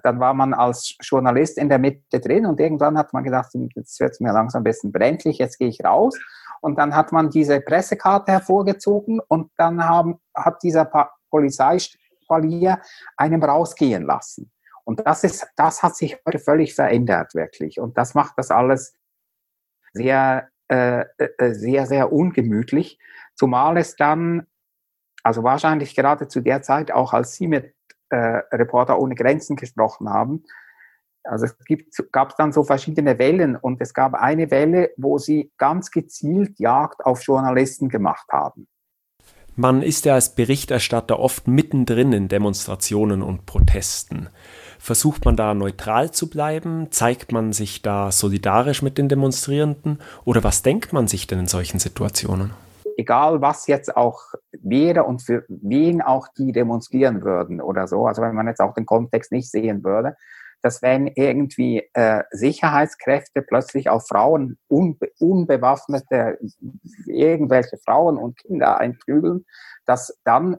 dann 0.02 0.18
war 0.18 0.34
man 0.34 0.54
als 0.54 0.96
Journalist 1.00 1.56
in 1.56 1.68
der 1.68 1.78
Mitte 1.78 2.18
drin 2.20 2.46
und 2.46 2.58
irgendwann 2.58 2.98
hat 2.98 3.12
man 3.12 3.22
gedacht, 3.22 3.52
jetzt 3.76 4.00
wird 4.00 4.12
es 4.12 4.20
mir 4.20 4.32
langsam 4.32 4.60
ein 4.60 4.64
bisschen 4.64 4.90
brenzlig, 4.90 5.38
jetzt 5.38 5.58
gehe 5.58 5.68
ich 5.68 5.84
raus. 5.84 6.18
Und 6.60 6.78
dann 6.78 6.96
hat 6.96 7.12
man 7.12 7.30
diese 7.30 7.60
Pressekarte 7.60 8.32
hervorgezogen 8.32 9.20
und 9.28 9.52
dann 9.56 9.84
haben, 9.84 10.18
hat 10.34 10.62
dieser 10.64 10.90
Polizeispalier 11.30 12.80
einem 13.16 13.42
rausgehen 13.42 14.02
lassen. 14.02 14.50
Und 14.88 15.06
das 15.06 15.22
ist, 15.22 15.46
das 15.54 15.82
hat 15.82 15.96
sich 15.96 16.16
heute 16.24 16.38
völlig 16.38 16.74
verändert, 16.74 17.34
wirklich. 17.34 17.78
Und 17.78 17.98
das 17.98 18.14
macht 18.14 18.38
das 18.38 18.50
alles 18.50 18.94
sehr, 19.92 20.48
äh, 20.68 21.04
äh, 21.18 21.52
sehr, 21.52 21.84
sehr 21.84 22.10
ungemütlich. 22.10 22.98
Zumal 23.34 23.76
es 23.76 23.96
dann, 23.96 24.46
also 25.22 25.42
wahrscheinlich 25.42 25.94
gerade 25.94 26.26
zu 26.26 26.40
der 26.40 26.62
Zeit, 26.62 26.90
auch 26.90 27.12
als 27.12 27.34
Sie 27.34 27.48
mit 27.48 27.74
äh, 28.08 28.16
Reporter 28.16 28.98
ohne 28.98 29.14
Grenzen 29.14 29.56
gesprochen 29.56 30.08
haben, 30.08 30.44
also 31.22 31.44
es 31.44 31.58
gibt, 31.66 31.94
gab 32.10 32.34
dann 32.38 32.52
so 32.52 32.64
verschiedene 32.64 33.18
Wellen 33.18 33.56
und 33.56 33.82
es 33.82 33.92
gab 33.92 34.14
eine 34.14 34.50
Welle, 34.50 34.92
wo 34.96 35.18
sie 35.18 35.52
ganz 35.58 35.90
gezielt 35.90 36.58
Jagd 36.58 37.04
auf 37.04 37.22
Journalisten 37.22 37.90
gemacht 37.90 38.28
haben. 38.32 38.66
Man 39.54 39.82
ist 39.82 40.04
ja 40.04 40.14
als 40.14 40.36
Berichterstatter 40.36 41.18
oft 41.18 41.48
mittendrin 41.48 42.12
in 42.12 42.28
Demonstrationen 42.28 43.22
und 43.22 43.44
Protesten. 43.44 44.28
Versucht 44.78 45.24
man 45.24 45.36
da 45.36 45.54
neutral 45.54 46.10
zu 46.12 46.30
bleiben? 46.30 46.90
Zeigt 46.90 47.32
man 47.32 47.52
sich 47.52 47.82
da 47.82 48.12
solidarisch 48.12 48.82
mit 48.82 48.96
den 48.96 49.08
Demonstrierenden? 49.08 49.98
Oder 50.24 50.44
was 50.44 50.62
denkt 50.62 50.92
man 50.92 51.08
sich 51.08 51.26
denn 51.26 51.40
in 51.40 51.46
solchen 51.46 51.78
Situationen? 51.78 52.52
Egal, 52.96 53.40
was 53.40 53.66
jetzt 53.66 53.96
auch 53.96 54.20
wäre 54.52 55.04
und 55.04 55.22
für 55.22 55.44
wen 55.48 56.02
auch 56.02 56.28
die 56.36 56.52
demonstrieren 56.52 57.22
würden 57.22 57.60
oder 57.60 57.86
so, 57.86 58.06
also 58.06 58.22
wenn 58.22 58.34
man 58.34 58.48
jetzt 58.48 58.60
auch 58.60 58.74
den 58.74 58.86
Kontext 58.86 59.30
nicht 59.30 59.50
sehen 59.50 59.84
würde, 59.84 60.16
dass 60.62 60.82
wenn 60.82 61.06
irgendwie 61.06 61.88
äh, 61.92 62.24
Sicherheitskräfte 62.30 63.42
plötzlich 63.42 63.88
auf 63.88 64.08
Frauen, 64.08 64.58
unbe 64.66 65.10
unbewaffnete, 65.18 66.38
irgendwelche 67.06 67.78
Frauen 67.78 68.16
und 68.16 68.36
Kinder 68.38 68.78
einprügeln, 68.78 69.44
dass 69.86 70.18
dann 70.24 70.56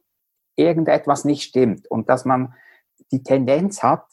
irgendetwas 0.56 1.26
nicht 1.26 1.44
stimmt 1.44 1.90
und 1.90 2.10
dass 2.10 2.26
man 2.26 2.54
die 3.12 3.24
Tendenz 3.24 3.84
hat, 3.84 4.06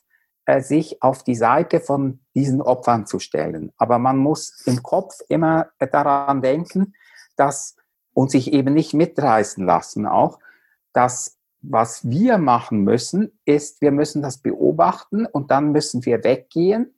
äh, 0.47 0.61
sich 0.61 1.03
auf 1.03 1.23
die 1.23 1.35
Seite 1.35 1.81
von 1.81 2.21
diesen 2.35 2.63
Opfern 2.63 3.07
zu 3.07 3.19
stellen. 3.19 3.73
Aber 3.77 3.99
man 3.99 4.17
muss 4.17 4.63
im 4.67 4.83
Kopf 4.83 5.21
immer 5.29 5.69
daran 5.79 6.43
denken, 6.43 6.95
dass 7.37 7.77
und 8.13 8.31
sich 8.31 8.53
eben 8.53 8.73
nicht 8.73 8.95
mitreißen 8.95 9.65
lassen 9.67 10.07
auch, 10.07 10.39
dass 10.95 11.37
was 11.61 12.09
wir 12.09 12.39
machen 12.39 12.83
müssen, 12.83 13.39
ist, 13.45 13.81
wir 13.81 13.91
müssen 13.91 14.23
das 14.23 14.39
beobachten 14.39 15.27
und 15.27 15.51
dann 15.51 15.73
müssen 15.73 16.05
wir 16.05 16.23
weggehen 16.25 16.95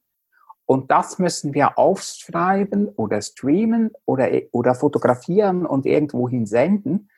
und 0.67 0.91
das 0.91 1.19
müssen 1.19 1.55
wir 1.55 1.79
aufschreiben 1.79 2.89
oder 2.89 3.23
streamen 3.23 3.93
oder, 4.05 4.29
oder 4.53 4.75
fotografieren 4.75 5.65
und 5.65 5.87
irgendwohin 5.87 6.45
senden. 6.45 7.09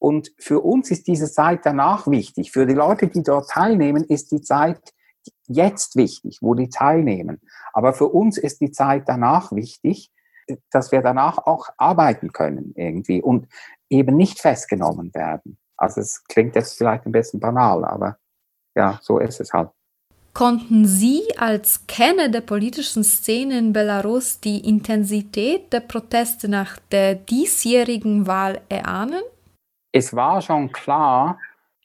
Und 0.00 0.32
für 0.38 0.60
uns 0.60 0.90
ist 0.90 1.06
diese 1.06 1.30
Zeit 1.30 1.60
danach 1.64 2.08
wichtig. 2.08 2.50
Für 2.50 2.66
die 2.66 2.74
Leute, 2.74 3.06
die 3.06 3.22
dort 3.22 3.50
teilnehmen, 3.50 4.02
ist 4.02 4.32
die 4.32 4.40
Zeit 4.40 4.80
jetzt 5.46 5.94
wichtig, 5.94 6.38
wo 6.40 6.54
die 6.54 6.70
teilnehmen. 6.70 7.40
Aber 7.72 7.92
für 7.92 8.08
uns 8.08 8.38
ist 8.38 8.60
die 8.60 8.72
Zeit 8.72 9.04
danach 9.06 9.52
wichtig, 9.52 10.10
dass 10.70 10.90
wir 10.90 11.02
danach 11.02 11.38
auch 11.38 11.68
arbeiten 11.76 12.32
können 12.32 12.72
irgendwie 12.76 13.20
und 13.22 13.46
eben 13.90 14.16
nicht 14.16 14.40
festgenommen 14.40 15.12
werden. 15.14 15.58
Also 15.76 16.00
es 16.00 16.24
klingt 16.24 16.56
jetzt 16.56 16.78
vielleicht 16.78 17.06
ein 17.06 17.12
bisschen 17.12 17.38
banal, 17.38 17.84
aber 17.84 18.16
ja, 18.74 18.98
so 19.02 19.18
ist 19.18 19.40
es 19.40 19.52
halt. 19.52 19.70
Konnten 20.32 20.86
Sie 20.86 21.22
als 21.36 21.86
Kenner 21.86 22.28
der 22.28 22.40
politischen 22.40 23.04
Szene 23.04 23.58
in 23.58 23.72
Belarus 23.72 24.40
die 24.40 24.66
Intensität 24.66 25.72
der 25.72 25.80
Proteste 25.80 26.48
nach 26.48 26.78
der 26.90 27.16
diesjährigen 27.16 28.26
Wahl 28.26 28.60
erahnen? 28.68 29.22
Es 29.92 30.14
war 30.14 30.40
schon 30.42 30.72
klar 30.72 31.38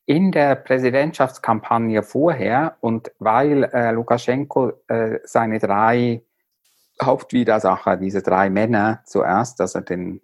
in 0.05 0.31
der 0.31 0.55
Präsidentschaftskampagne 0.55 2.03
vorher 2.03 2.77
und 2.79 3.11
weil 3.19 3.63
äh, 3.65 3.91
Lukaschenko 3.91 4.73
äh, 4.87 5.19
seine 5.23 5.59
drei 5.59 6.21
Hauptwidersacher, 7.01 7.97
diese 7.97 8.21
drei 8.21 8.49
Männer 8.49 9.01
zuerst, 9.05 9.59
also 9.59 9.81
den, 9.81 10.21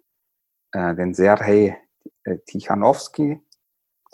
äh, 0.72 0.94
den 0.94 1.14
Sergei 1.14 1.76
äh, 2.24 2.38
Tichanowski, 2.46 3.40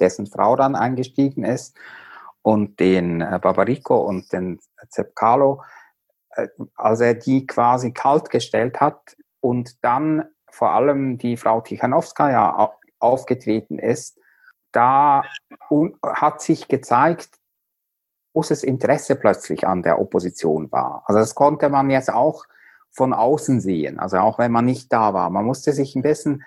dessen 0.01 0.27
Frau 0.27 0.57
dann 0.57 0.75
eingestiegen 0.75 1.45
ist, 1.45 1.77
und 2.43 2.81
den 2.81 3.21
äh, 3.21 3.39
Babariko 3.41 3.99
und 3.99 4.33
den 4.33 4.59
Zepkalo, 4.89 5.63
äh, 6.31 6.49
als 6.77 7.01
er 7.01 7.15
die 7.15 7.47
quasi 7.47 7.93
kalt 7.93 8.31
gestellt 8.31 8.81
hat, 8.81 9.17
und 9.41 9.85
dann 9.85 10.25
vor 10.51 10.71
allem 10.71 11.19
die 11.19 11.37
Frau 11.37 11.61
Tichanowskaja 11.61 12.73
aufgetreten 12.99 13.79
ist, 13.79 14.19
da 14.73 15.23
hat 16.03 16.43
sich 16.43 16.69
gezeigt, 16.69 17.31
großes 18.35 18.63
Interesse 18.63 19.17
plötzlich 19.17 19.67
an 19.67 19.83
der 19.83 20.01
Opposition 20.01 20.71
war. 20.71 21.03
Also 21.07 21.19
das 21.19 21.35
konnte 21.35 21.69
man 21.69 21.91
jetzt 21.91 22.13
auch 22.13 22.45
von 22.91 23.13
außen 23.13 23.61
sehen, 23.61 23.99
also 23.99 24.19
auch 24.19 24.39
wenn 24.39 24.53
man 24.53 24.65
nicht 24.65 24.93
da 24.93 25.15
war. 25.15 25.31
Man 25.31 25.45
musste 25.45 25.73
sich 25.73 25.95
ein 25.95 26.03
bisschen 26.03 26.45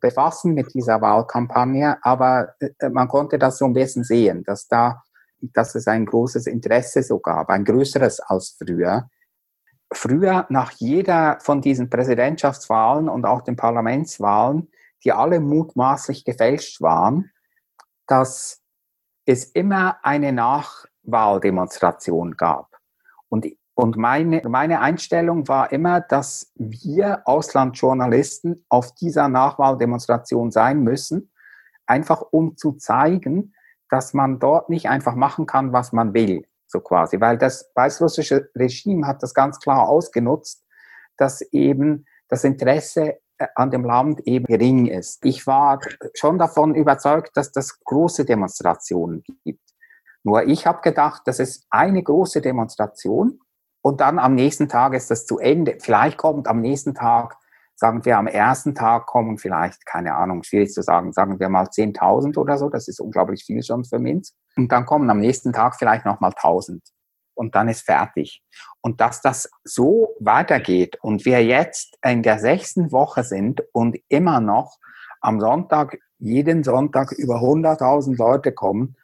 befassen 0.00 0.54
mit 0.54 0.74
dieser 0.74 1.00
Wahlkampagne, 1.00 1.98
aber 2.02 2.54
äh, 2.60 2.88
man 2.88 3.08
konnte 3.08 3.38
das 3.38 3.58
so 3.58 3.64
ein 3.64 3.74
bisschen 3.74 4.04
sehen, 4.04 4.42
dass 4.44 4.66
da, 4.68 5.02
dass 5.40 5.74
es 5.74 5.86
ein 5.86 6.06
großes 6.06 6.46
Interesse 6.46 7.02
so 7.02 7.18
gab, 7.18 7.50
ein 7.50 7.64
größeres 7.64 8.20
als 8.20 8.56
früher. 8.58 9.08
Früher 9.92 10.46
nach 10.48 10.72
jeder 10.72 11.38
von 11.40 11.60
diesen 11.60 11.90
Präsidentschaftswahlen 11.90 13.08
und 13.08 13.26
auch 13.26 13.42
den 13.42 13.56
Parlamentswahlen, 13.56 14.68
die 15.04 15.12
alle 15.12 15.40
mutmaßlich 15.40 16.24
gefälscht 16.24 16.80
waren, 16.80 17.30
dass 18.06 18.62
es 19.26 19.44
immer 19.44 19.98
eine 20.02 20.32
Nachwahldemonstration 20.32 22.36
gab. 22.36 22.78
Und, 23.28 23.46
und 23.74 23.96
meine, 23.96 24.42
meine 24.48 24.80
Einstellung 24.80 25.46
war 25.48 25.72
immer, 25.72 26.00
dass 26.00 26.52
wir 26.54 27.22
Auslandsjournalisten 27.26 28.64
auf 28.68 28.94
dieser 28.94 29.28
Nachwahldemonstration 29.28 30.50
sein 30.50 30.82
müssen, 30.82 31.30
einfach 31.86 32.22
um 32.30 32.56
zu 32.56 32.72
zeigen, 32.72 33.54
dass 33.90 34.14
man 34.14 34.38
dort 34.38 34.70
nicht 34.70 34.88
einfach 34.88 35.14
machen 35.14 35.46
kann, 35.46 35.72
was 35.72 35.92
man 35.92 36.14
will, 36.14 36.46
so 36.66 36.80
quasi. 36.80 37.20
Weil 37.20 37.38
das 37.38 37.70
weißrussische 37.74 38.50
Regime 38.54 39.06
hat 39.06 39.22
das 39.22 39.34
ganz 39.34 39.60
klar 39.60 39.88
ausgenutzt, 39.88 40.64
dass 41.16 41.42
eben 41.52 42.06
das 42.28 42.44
Interesse 42.44 43.18
an 43.54 43.70
dem 43.70 43.84
Land 43.84 44.20
eben 44.26 44.46
gering 44.46 44.86
ist. 44.86 45.24
Ich 45.24 45.46
war 45.46 45.80
schon 46.14 46.38
davon 46.38 46.74
überzeugt, 46.74 47.36
dass 47.36 47.52
das 47.52 47.80
große 47.80 48.24
Demonstrationen 48.24 49.24
gibt. 49.44 49.60
Nur 50.22 50.44
ich 50.44 50.66
habe 50.66 50.80
gedacht, 50.80 51.22
das 51.26 51.38
ist 51.38 51.66
eine 51.70 52.02
große 52.02 52.40
Demonstration 52.40 53.40
und 53.82 54.00
dann 54.00 54.18
am 54.18 54.34
nächsten 54.34 54.68
Tag 54.68 54.94
ist 54.94 55.10
das 55.10 55.26
zu 55.26 55.38
Ende. 55.38 55.76
Vielleicht 55.80 56.16
kommt 56.16 56.48
am 56.48 56.60
nächsten 56.60 56.94
Tag, 56.94 57.36
sagen 57.74 58.04
wir 58.04 58.16
am 58.16 58.26
ersten 58.26 58.74
Tag 58.74 59.06
kommen 59.06 59.36
vielleicht, 59.36 59.84
keine 59.84 60.14
Ahnung, 60.14 60.42
schwierig 60.42 60.72
zu 60.72 60.82
sagen, 60.82 61.12
sagen 61.12 61.38
wir 61.40 61.48
mal 61.50 61.66
10.000 61.66 62.38
oder 62.38 62.56
so, 62.56 62.70
das 62.70 62.88
ist 62.88 63.00
unglaublich 63.00 63.44
viel 63.44 63.62
schon 63.62 63.84
für 63.84 63.98
Minsk. 63.98 64.34
Und 64.56 64.72
dann 64.72 64.86
kommen 64.86 65.10
am 65.10 65.18
nächsten 65.20 65.52
Tag 65.52 65.76
vielleicht 65.76 66.06
nochmal 66.06 66.30
1.000 66.30 66.80
und 67.34 67.54
dann 67.54 67.68
ist 67.68 67.82
fertig. 67.82 68.42
Und 68.80 69.00
dass 69.00 69.20
das 69.20 69.50
so 69.64 70.14
weitergeht 70.20 70.98
und 71.02 71.24
wir 71.24 71.44
jetzt 71.44 71.98
in 72.04 72.22
der 72.22 72.38
sechsten 72.38 72.92
Woche 72.92 73.24
sind 73.24 73.62
und 73.72 73.96
immer 74.08 74.40
noch 74.40 74.78
am 75.20 75.40
Sonntag, 75.40 75.98
jeden 76.18 76.64
Sonntag 76.64 77.12
über 77.12 77.36
100.000 77.36 78.16
Leute 78.16 78.52
kommen 78.52 78.96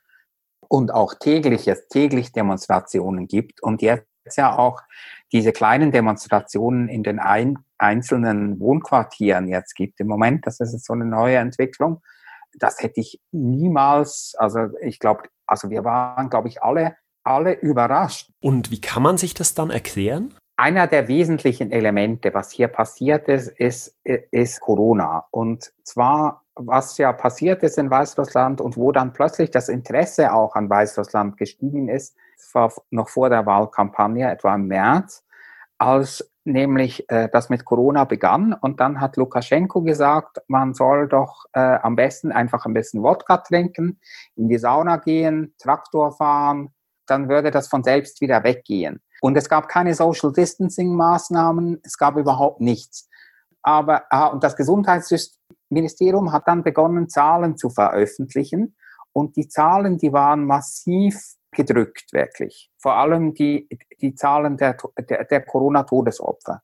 und 0.68 0.92
auch 0.92 1.14
täglich, 1.14 1.70
täglich 1.90 2.32
Demonstrationen 2.32 3.26
gibt 3.26 3.62
und 3.62 3.82
jetzt 3.82 4.06
ja 4.36 4.56
auch 4.56 4.80
diese 5.32 5.52
kleinen 5.52 5.90
Demonstrationen 5.90 6.88
in 6.88 7.02
den 7.02 7.18
ein, 7.18 7.58
einzelnen 7.78 8.60
Wohnquartieren 8.60 9.48
jetzt 9.48 9.74
gibt 9.74 10.00
im 10.00 10.06
Moment, 10.06 10.46
das 10.46 10.60
ist 10.60 10.84
so 10.84 10.92
eine 10.92 11.06
neue 11.06 11.36
Entwicklung. 11.36 12.02
Das 12.58 12.82
hätte 12.82 13.00
ich 13.00 13.20
niemals, 13.32 14.34
also 14.38 14.68
ich 14.80 14.98
glaube, 14.98 15.22
also 15.46 15.70
wir 15.70 15.84
waren, 15.84 16.30
glaube 16.30 16.48
ich, 16.48 16.62
alle 16.62 16.96
alle 17.30 17.52
überrascht. 17.52 18.30
Und 18.40 18.70
wie 18.70 18.80
kann 18.80 19.02
man 19.02 19.16
sich 19.16 19.34
das 19.34 19.54
dann 19.54 19.70
erklären? 19.70 20.34
Einer 20.56 20.86
der 20.86 21.08
wesentlichen 21.08 21.72
Elemente, 21.72 22.34
was 22.34 22.50
hier 22.50 22.68
passiert 22.68 23.28
ist, 23.28 23.48
ist, 23.48 23.96
ist 24.04 24.60
Corona. 24.60 25.26
Und 25.30 25.72
zwar, 25.84 26.42
was 26.54 26.98
ja 26.98 27.12
passiert 27.12 27.62
ist 27.62 27.78
in 27.78 27.90
Weißrussland 27.90 28.60
und 28.60 28.76
wo 28.76 28.92
dann 28.92 29.14
plötzlich 29.14 29.50
das 29.50 29.70
Interesse 29.70 30.34
auch 30.34 30.54
an 30.56 30.68
Weißrussland 30.68 31.38
gestiegen 31.38 31.88
ist, 31.88 32.14
war 32.52 32.72
noch 32.90 33.08
vor 33.08 33.30
der 33.30 33.46
Wahlkampagne, 33.46 34.30
etwa 34.30 34.54
im 34.54 34.66
März, 34.66 35.24
als 35.78 36.30
nämlich 36.44 37.08
äh, 37.10 37.28
das 37.32 37.48
mit 37.48 37.64
Corona 37.64 38.04
begann. 38.04 38.52
Und 38.52 38.80
dann 38.80 39.00
hat 39.00 39.16
Lukaschenko 39.16 39.82
gesagt, 39.82 40.42
man 40.46 40.74
soll 40.74 41.08
doch 41.08 41.46
äh, 41.52 41.60
am 41.60 41.96
besten 41.96 42.32
einfach 42.32 42.66
ein 42.66 42.74
bisschen 42.74 43.02
Wodka 43.02 43.38
trinken, 43.38 43.98
in 44.36 44.48
die 44.48 44.58
Sauna 44.58 44.96
gehen, 44.96 45.54
Traktor 45.58 46.12
fahren, 46.12 46.70
dann 47.10 47.28
würde 47.28 47.50
das 47.50 47.68
von 47.68 47.82
selbst 47.82 48.20
wieder 48.20 48.44
weggehen. 48.44 49.00
Und 49.20 49.36
es 49.36 49.48
gab 49.48 49.68
keine 49.68 49.94
Social 49.94 50.32
Distancing 50.32 50.94
Maßnahmen, 50.94 51.80
es 51.82 51.98
gab 51.98 52.16
überhaupt 52.16 52.60
nichts. 52.60 53.08
Aber 53.62 54.04
ah, 54.10 54.28
und 54.28 54.42
das 54.42 54.56
Gesundheitsministerium 54.56 56.32
hat 56.32 56.48
dann 56.48 56.62
begonnen, 56.62 57.08
Zahlen 57.08 57.56
zu 57.56 57.68
veröffentlichen. 57.70 58.76
Und 59.12 59.36
die 59.36 59.48
Zahlen, 59.48 59.98
die 59.98 60.12
waren 60.12 60.46
massiv 60.46 61.34
gedrückt, 61.50 62.12
wirklich. 62.12 62.70
Vor 62.78 62.94
allem 62.94 63.34
die, 63.34 63.68
die 64.00 64.14
Zahlen 64.14 64.56
der, 64.56 64.76
der, 64.98 65.24
der 65.24 65.44
Corona-Todesopfer. 65.44 66.62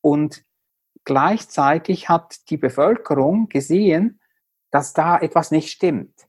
Und 0.00 0.44
gleichzeitig 1.04 2.08
hat 2.08 2.50
die 2.50 2.56
Bevölkerung 2.56 3.48
gesehen, 3.48 4.20
dass 4.70 4.92
da 4.92 5.18
etwas 5.18 5.50
nicht 5.50 5.70
stimmt. 5.70 6.26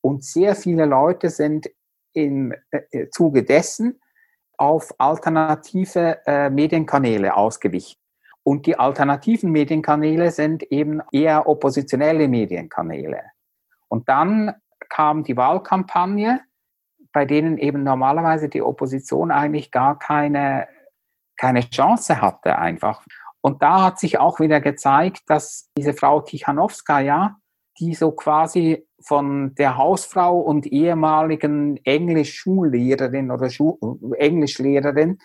Und 0.00 0.24
sehr 0.24 0.54
viele 0.54 0.86
Leute 0.86 1.30
sind 1.30 1.68
im 2.12 2.52
äh, 2.70 2.80
äh, 2.90 3.10
Zuge 3.10 3.44
dessen 3.44 4.00
auf 4.56 4.94
alternative 4.98 6.18
äh, 6.26 6.50
Medienkanäle 6.50 7.34
ausgewichen. 7.34 7.98
Und 8.42 8.66
die 8.66 8.78
alternativen 8.78 9.50
Medienkanäle 9.50 10.30
sind 10.30 10.62
eben 10.64 11.00
eher 11.12 11.46
oppositionelle 11.46 12.28
Medienkanäle. 12.28 13.22
Und 13.88 14.08
dann 14.08 14.54
kam 14.88 15.24
die 15.24 15.36
Wahlkampagne, 15.36 16.40
bei 17.12 17.24
denen 17.24 17.58
eben 17.58 17.82
normalerweise 17.82 18.48
die 18.48 18.62
Opposition 18.62 19.30
eigentlich 19.30 19.70
gar 19.70 19.98
keine, 19.98 20.68
keine 21.36 21.60
Chance 21.68 22.20
hatte 22.20 22.58
einfach. 22.58 23.04
Und 23.40 23.62
da 23.62 23.84
hat 23.84 23.98
sich 23.98 24.18
auch 24.18 24.40
wieder 24.40 24.60
gezeigt, 24.60 25.22
dass 25.26 25.70
diese 25.76 25.94
Frau 25.94 26.20
Tichanowskaja, 26.20 27.36
die 27.78 27.94
so 27.94 28.12
quasi 28.12 28.86
von 29.02 29.54
der 29.54 29.76
Hausfrau 29.76 30.40
und 30.40 30.66
ehemaligen 30.66 31.78
Englisch-Schullehrerin 31.84 33.30
oder 33.30 33.50
Schu 33.50 33.78
Englischlehrerin, 34.16 35.18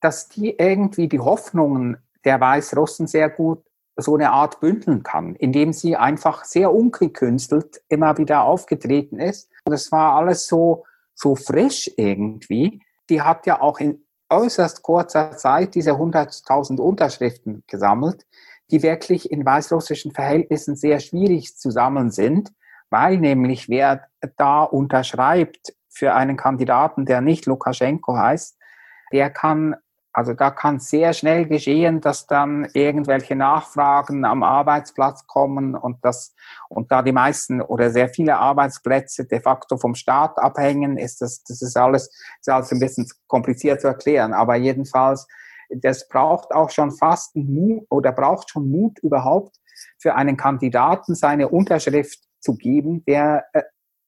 dass 0.00 0.28
die 0.28 0.56
irgendwie 0.58 1.08
die 1.08 1.20
Hoffnungen 1.20 1.98
der 2.24 2.40
Weißrussen 2.40 3.06
sehr 3.06 3.28
gut 3.28 3.62
so 3.96 4.14
eine 4.14 4.32
Art 4.32 4.60
bündeln 4.60 5.02
kann, 5.02 5.36
indem 5.36 5.72
sie 5.72 5.96
einfach 5.96 6.44
sehr 6.44 6.72
ungekünstelt 6.72 7.82
immer 7.88 8.18
wieder 8.18 8.42
aufgetreten 8.42 9.20
ist. 9.20 9.50
Und 9.64 9.72
es 9.72 9.92
war 9.92 10.16
alles 10.16 10.46
so, 10.46 10.84
so 11.14 11.36
frisch 11.36 11.90
irgendwie. 11.96 12.82
Die 13.08 13.22
hat 13.22 13.46
ja 13.46 13.60
auch 13.60 13.78
in 13.78 14.04
äußerst 14.30 14.82
kurzer 14.82 15.36
Zeit 15.36 15.74
diese 15.74 15.92
100.000 15.92 16.80
Unterschriften 16.80 17.62
gesammelt, 17.68 18.26
die 18.70 18.82
wirklich 18.82 19.30
in 19.30 19.44
weißrussischen 19.44 20.12
Verhältnissen 20.12 20.74
sehr 20.74 20.98
schwierig 20.98 21.56
zu 21.56 21.70
sammeln 21.70 22.10
sind 22.10 22.52
weil 22.94 23.18
nämlich 23.18 23.68
wer 23.68 24.06
da 24.36 24.62
unterschreibt 24.62 25.74
für 25.88 26.14
einen 26.14 26.36
Kandidaten, 26.36 27.06
der 27.06 27.20
nicht 27.22 27.44
Lukaschenko 27.44 28.16
heißt, 28.16 28.56
der 29.12 29.30
kann, 29.30 29.74
also 30.12 30.32
da 30.32 30.52
kann 30.52 30.78
sehr 30.78 31.12
schnell 31.12 31.46
geschehen, 31.46 32.00
dass 32.00 32.28
dann 32.28 32.68
irgendwelche 32.72 33.34
Nachfragen 33.34 34.24
am 34.24 34.44
Arbeitsplatz 34.44 35.26
kommen 35.26 35.74
und 35.74 36.04
das, 36.04 36.36
und 36.68 36.92
da 36.92 37.02
die 37.02 37.10
meisten 37.10 37.60
oder 37.60 37.90
sehr 37.90 38.08
viele 38.10 38.36
Arbeitsplätze 38.36 39.24
de 39.24 39.40
facto 39.40 39.76
vom 39.76 39.96
Staat 39.96 40.38
abhängen, 40.38 40.96
ist 40.96 41.20
das, 41.20 41.42
das 41.42 41.62
ist 41.62 41.76
alles, 41.76 42.12
ist 42.38 42.48
alles 42.48 42.70
ein 42.70 42.78
bisschen 42.78 43.08
kompliziert 43.26 43.80
zu 43.80 43.88
erklären, 43.88 44.32
aber 44.32 44.54
jedenfalls, 44.54 45.26
das 45.68 46.08
braucht 46.08 46.54
auch 46.54 46.70
schon 46.70 46.92
fast 46.92 47.34
Mut 47.34 47.86
oder 47.88 48.12
braucht 48.12 48.50
schon 48.50 48.70
Mut 48.70 49.00
überhaupt 49.00 49.56
für 49.98 50.14
einen 50.14 50.36
Kandidaten 50.36 51.16
seine 51.16 51.48
Unterschrift 51.48 52.20
zu 52.44 52.56
geben, 52.56 53.04
der 53.06 53.46
äh, 53.52 53.62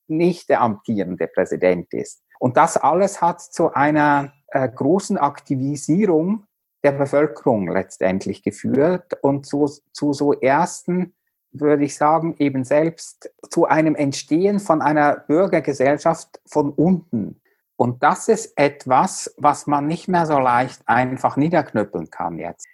nicht 0.09 0.49
der 0.49 0.61
amtierende 0.61 1.27
Präsident 1.27 1.92
ist. 1.92 2.22
Und 2.38 2.57
das 2.57 2.77
alles 2.77 3.20
hat 3.20 3.40
zu 3.40 3.72
einer 3.72 4.33
äh, 4.49 4.68
großen 4.68 5.18
Aktivisierung 5.18 6.44
der 6.85 6.92
Bevölkerung 6.92 7.68
letztendlich 7.68 8.42
geführt 8.42 9.14
und 9.22 9.46
zu, 9.46 9.68
zu 9.92 10.12
so 10.12 10.33
ersten, 10.35 11.14
würde 11.51 11.85
ich 11.85 11.96
sagen, 11.96 12.37
eben 12.38 12.64
selbst 12.64 13.31
zu 13.51 13.64
einem 13.64 13.94
Entstehen 13.94 14.61
von 14.61 14.83
einer 14.83 15.16
Bürgergesellschaft 15.16 16.40
von 16.46 16.70
unten. 16.70 17.40
Und 17.77 18.03
das 18.03 18.29
ist 18.29 18.57
etwas, 18.57 19.35
was 19.37 19.66
man 19.66 19.87
nicht 19.87 20.09
mehr 20.09 20.27
so 20.27 20.38
leicht 20.38 20.83
einfach 20.87 21.37
niederknüppeln 21.37 22.11
kann 22.11 22.38
jetzt. 22.38 22.66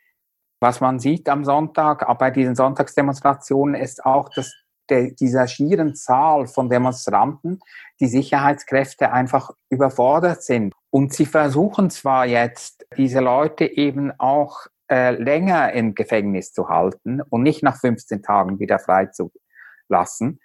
Was 0.61 0.81
man 0.81 1.01
sieht 1.01 1.29
am 1.29 1.44
Sonntag, 1.44 2.09
auch 2.09 2.18
bei 2.18 2.31
diesen 2.31 2.55
Sonntagsdemonstrationen, 2.55 3.75
ist 3.75 4.05
auch, 4.05 4.29
dass 4.29 4.53
der, 4.90 5.11
dieser 5.12 5.47
schieren 5.47 5.95
Zahl 5.95 6.47
von 6.47 6.68
Demonstranten 6.68 7.61
die 8.01 8.09
Sicherheitskräfte 8.09 9.12
einfach 9.12 9.51
überfordert 9.71 10.42
sind. 10.42 10.75
Und 10.90 11.12
sie 11.14 11.27
versuchen 11.27 11.90
zwar 11.90 12.27
jetzt, 12.27 12.87
diese 12.97 13.21
Leute 13.21 13.64
eben 13.64 14.12
auch 14.18 14.66
äh, 14.90 15.12
länger 15.12 15.73
im 15.73 15.95
Gefängnis 15.95 16.53
zu 16.53 16.68
halten 16.68 17.23
und 17.23 17.42
nicht 17.42 17.62
nach 17.62 17.79
15 17.79 18.23
Tagen 18.23 18.59
wieder 18.59 18.79
freizulassen, 18.79 20.40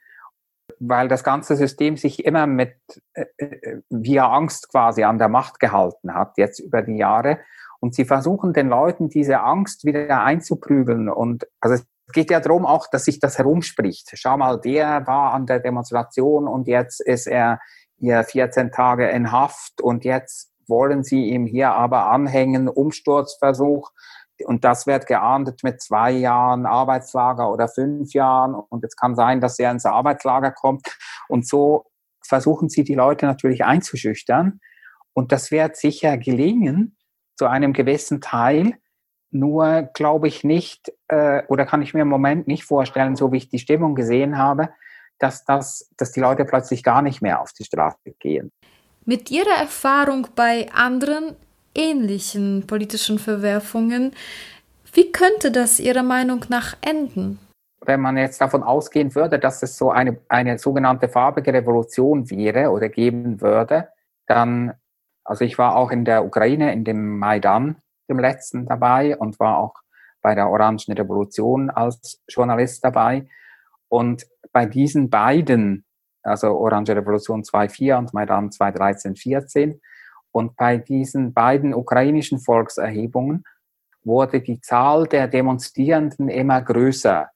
weil 0.80 1.08
das 1.08 1.24
ganze 1.24 1.56
System 1.56 1.98
sich 1.98 2.24
immer 2.24 2.48
mit 2.48 2.76
äh, 3.14 3.26
äh, 3.38 3.82
via 3.90 4.32
Angst 4.32 4.70
quasi 4.70 5.04
an 5.04 5.18
der 5.18 5.28
Macht 5.28 5.60
gehalten 5.60 6.14
hat, 6.14 6.38
jetzt 6.38 6.60
über 6.60 6.82
die 6.82 6.98
Jahre. 6.98 7.40
Und 7.80 7.94
sie 7.94 8.06
versuchen 8.06 8.54
den 8.54 8.70
Leuten 8.70 9.10
diese 9.10 9.42
Angst 9.42 9.86
wieder 9.86 10.24
einzuprügeln. 10.24 11.10
Und 11.10 11.48
also 11.60 11.84
geht 12.14 12.32
ja 12.32 12.40
darum 12.40 12.66
auch, 12.66 12.88
dass 12.88 13.06
sich 13.06 13.20
das 13.20 13.38
herumspricht. 13.38 14.12
Schau 14.14 14.38
mal, 14.38 14.60
der 14.60 15.06
war 15.08 15.34
an 15.34 15.46
der 15.46 15.60
Demonstration 15.60 16.48
und 16.48 16.68
jetzt 16.68 17.02
ist 17.02 17.28
er 17.28 17.60
hier 17.98 18.24
14 18.24 18.72
Tage 18.72 19.10
in 19.10 19.32
Haft 19.32 19.82
und 19.82 20.06
jetzt 20.06 20.52
wollen 20.68 21.04
sie 21.04 21.30
ihm 21.30 21.46
hier 21.46 21.72
aber 21.72 22.08
anhängen, 22.12 22.68
Umsturzversuch. 22.68 23.92
Und 24.46 24.64
das 24.64 24.86
wird 24.86 25.08
geahndet 25.08 25.64
mit 25.64 25.82
zwei 25.82 26.12
Jahren 26.12 26.66
Arbeitslager 26.66 27.52
oder 27.52 27.68
fünf 27.68 28.14
Jahren. 28.14 28.54
Und 28.54 28.84
es 28.84 28.96
kann 28.96 29.16
sein, 29.16 29.42
dass 29.42 29.58
er 29.58 29.72
ins 29.72 29.86
Arbeitslager 29.86 30.52
kommt. 30.52 30.86
Und 31.28 31.48
so 31.48 31.86
versuchen 32.24 32.70
sie 32.70 32.84
die 32.84 32.94
Leute 32.94 33.26
natürlich 33.26 33.66
einzuschüchtern. 33.66 34.60
Und 35.14 35.32
das 35.32 35.50
wird 35.50 35.76
sicher 35.76 36.18
gelingen 36.18 36.98
zu 37.36 37.48
einem 37.48 37.74
gewissen 37.74 38.22
Teil. 38.22 38.78
Nur 39.38 39.90
glaube 39.94 40.28
ich 40.28 40.44
nicht, 40.44 40.92
äh, 41.08 41.44
oder 41.48 41.66
kann 41.66 41.82
ich 41.82 41.94
mir 41.94 42.02
im 42.02 42.08
Moment 42.08 42.48
nicht 42.48 42.64
vorstellen, 42.64 43.16
so 43.16 43.32
wie 43.32 43.38
ich 43.38 43.50
die 43.50 43.60
Stimmung 43.60 43.94
gesehen 43.94 44.38
habe, 44.38 44.70
dass, 45.20 45.46
das, 45.46 45.90
dass 45.98 46.12
die 46.12 46.20
Leute 46.20 46.46
plötzlich 46.46 46.84
gar 46.84 47.02
nicht 47.02 47.22
mehr 47.22 47.42
auf 47.42 47.54
die 47.54 47.64
Straße 47.64 48.12
gehen. 48.20 48.52
Mit 49.06 49.32
Ihrer 49.32 49.58
Erfahrung 49.60 50.28
bei 50.36 50.68
anderen 50.74 51.36
ähnlichen 51.76 52.66
politischen 52.66 53.20
Verwerfungen, 53.20 54.14
wie 54.94 55.12
könnte 55.12 55.52
das 55.52 55.80
Ihrer 55.80 56.04
Meinung 56.04 56.46
nach 56.50 56.76
enden? 56.82 57.40
Wenn 57.86 58.02
man 58.02 58.18
jetzt 58.18 58.42
davon 58.42 58.64
ausgehen 58.64 59.14
würde, 59.14 59.38
dass 59.38 59.62
es 59.62 59.78
so 59.78 59.92
eine, 59.92 60.18
eine 60.30 60.58
sogenannte 60.58 61.08
farbige 61.08 61.54
Revolution 61.54 62.30
wäre 62.32 62.72
oder 62.72 62.90
geben 62.90 63.40
würde, 63.40 63.90
dann, 64.26 64.74
also 65.24 65.46
ich 65.46 65.58
war 65.60 65.76
auch 65.76 65.92
in 65.92 66.04
der 66.04 66.26
Ukraine, 66.26 66.74
in 66.74 66.84
dem 66.84 67.20
Maidan, 67.20 67.78
dem 68.10 68.20
letzten 68.20 68.66
dabei 68.66 69.18
und 69.18 69.40
war 69.40 69.58
auch 69.58 69.76
bei 70.22 70.36
der 70.36 70.50
Orangen 70.50 70.94
Revolution 70.98 71.70
als 71.70 72.22
Journalist 72.28 72.84
dabei. 72.84 73.28
Und 73.88 74.26
bei 74.52 74.66
diesen 74.66 75.10
beiden, 75.10 75.86
also 76.24 76.58
Orange 76.58 76.96
Revolution 76.96 77.44
2.4 77.44 77.98
und 77.98 78.14
Maidan 78.14 78.50
2.13, 78.50 79.18
14, 79.18 79.82
und 80.32 80.56
bei 80.56 80.78
diesen 80.78 81.34
beiden 81.34 81.74
ukrainischen 81.74 82.40
Volkserhebungen 82.40 83.44
wurde 84.04 84.42
die 84.42 84.62
Zahl 84.62 85.08
der 85.08 85.28
Demonstrierenden 85.28 86.30
immer 86.30 86.62
größer. 86.62 87.30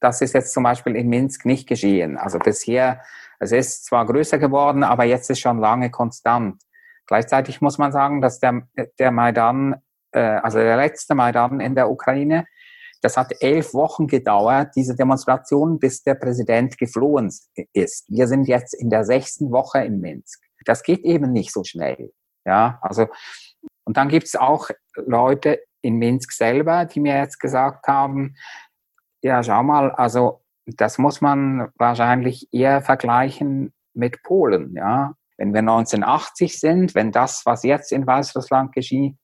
Das 0.00 0.20
ist 0.20 0.34
jetzt 0.34 0.52
zum 0.52 0.64
Beispiel 0.64 0.96
in 0.96 1.08
Minsk 1.08 1.44
nicht 1.44 1.68
geschehen. 1.68 2.16
Also 2.16 2.38
bisher, 2.38 3.02
es 3.38 3.52
ist 3.52 3.84
zwar 3.84 4.06
größer 4.06 4.38
geworden, 4.38 4.82
aber 4.82 5.04
jetzt 5.04 5.30
ist 5.30 5.40
schon 5.40 5.58
lange 5.58 5.90
konstant. 5.90 6.62
Gleichzeitig 7.06 7.60
muss 7.60 7.78
man 7.78 7.92
sagen, 7.92 8.20
dass 8.20 8.40
der, 8.40 8.62
der 8.98 9.10
Maidan, 9.10 9.76
äh, 10.12 10.20
also 10.20 10.58
der 10.58 10.76
letzte 10.76 11.14
Maidan 11.14 11.60
in 11.60 11.74
der 11.74 11.90
Ukraine, 11.90 12.46
das 13.02 13.16
hat 13.16 13.32
elf 13.40 13.72
Wochen 13.72 14.06
gedauert, 14.06 14.72
diese 14.76 14.94
Demonstration, 14.94 15.78
bis 15.78 16.02
der 16.02 16.14
Präsident 16.14 16.76
geflohen 16.76 17.32
ist. 17.72 18.04
Wir 18.08 18.26
sind 18.28 18.46
jetzt 18.46 18.74
in 18.74 18.90
der 18.90 19.04
sechsten 19.04 19.50
Woche 19.50 19.84
in 19.84 20.00
Minsk. 20.00 20.42
Das 20.66 20.82
geht 20.82 21.00
eben 21.00 21.32
nicht 21.32 21.52
so 21.52 21.64
schnell. 21.64 22.12
Ja, 22.44 22.78
also, 22.82 23.06
und 23.84 23.96
dann 23.96 24.08
gibt 24.08 24.26
es 24.26 24.36
auch 24.36 24.68
Leute 24.96 25.60
in 25.82 25.96
Minsk 25.96 26.32
selber, 26.32 26.84
die 26.84 27.00
mir 27.00 27.16
jetzt 27.16 27.38
gesagt 27.38 27.86
haben, 27.86 28.34
ja, 29.22 29.42
schau 29.42 29.62
mal, 29.62 29.92
also 29.92 30.42
das 30.66 30.98
muss 30.98 31.20
man 31.20 31.70
wahrscheinlich 31.76 32.48
eher 32.52 32.82
vergleichen 32.82 33.72
mit 33.94 34.22
Polen, 34.22 34.74
ja. 34.76 35.14
Wenn 35.36 35.54
wir 35.54 35.60
1980 35.60 36.60
sind, 36.60 36.94
wenn 36.94 37.12
das, 37.12 37.42
was 37.46 37.62
jetzt 37.62 37.92
in 37.92 38.06
Weißrussland 38.06 38.74
geschieht, 38.74 39.16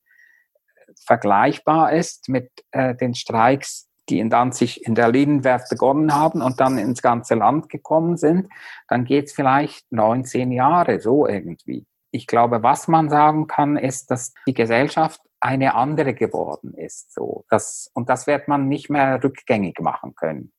vergleichbar 1.04 1.92
ist 1.92 2.28
mit 2.28 2.50
äh, 2.70 2.94
den 2.94 3.14
Streiks, 3.14 3.88
die 4.08 4.18
in 4.20 4.30
Danzig 4.30 4.84
in 4.86 4.94
der 4.94 5.10
Lindenwerft 5.10 5.68
begonnen 5.68 6.14
haben 6.14 6.42
und 6.42 6.60
dann 6.60 6.78
ins 6.78 7.02
ganze 7.02 7.34
Land 7.34 7.68
gekommen 7.68 8.16
sind, 8.16 8.48
dann 8.88 9.04
geht 9.04 9.26
es 9.26 9.32
vielleicht 9.32 9.90
19 9.90 10.52
Jahre 10.52 11.00
so 11.00 11.26
irgendwie. 11.26 11.86
Ich 12.12 12.26
glaube, 12.26 12.62
was 12.62 12.88
man 12.88 13.10
sagen 13.10 13.46
kann, 13.46 13.76
ist, 13.76 14.10
dass 14.10 14.32
die 14.46 14.54
Gesellschaft 14.54 15.20
eine 15.40 15.74
andere 15.74 16.14
geworden 16.14 16.72
ist. 16.74 17.12
So, 17.12 17.44
das, 17.50 17.90
und 17.94 18.08
das 18.08 18.26
wird 18.26 18.48
man 18.48 18.68
nicht 18.68 18.88
mehr 18.88 19.22
rückgängig 19.22 19.80
machen 19.80 20.14
können. 20.14 20.52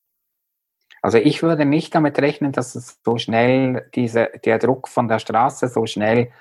Also 1.02 1.18
ich 1.18 1.42
würde 1.42 1.66
nicht 1.66 1.96
damit 1.96 2.20
rechnen, 2.20 2.52
dass 2.52 2.76
es 2.76 3.00
so 3.04 3.18
schnell 3.18 3.90
diese, 3.96 4.30
der 4.44 4.60
Druck 4.60 4.88
von 4.88 5.08
der 5.08 5.20
Straße 5.20 5.68
so 5.68 5.86
schnell 5.86 6.32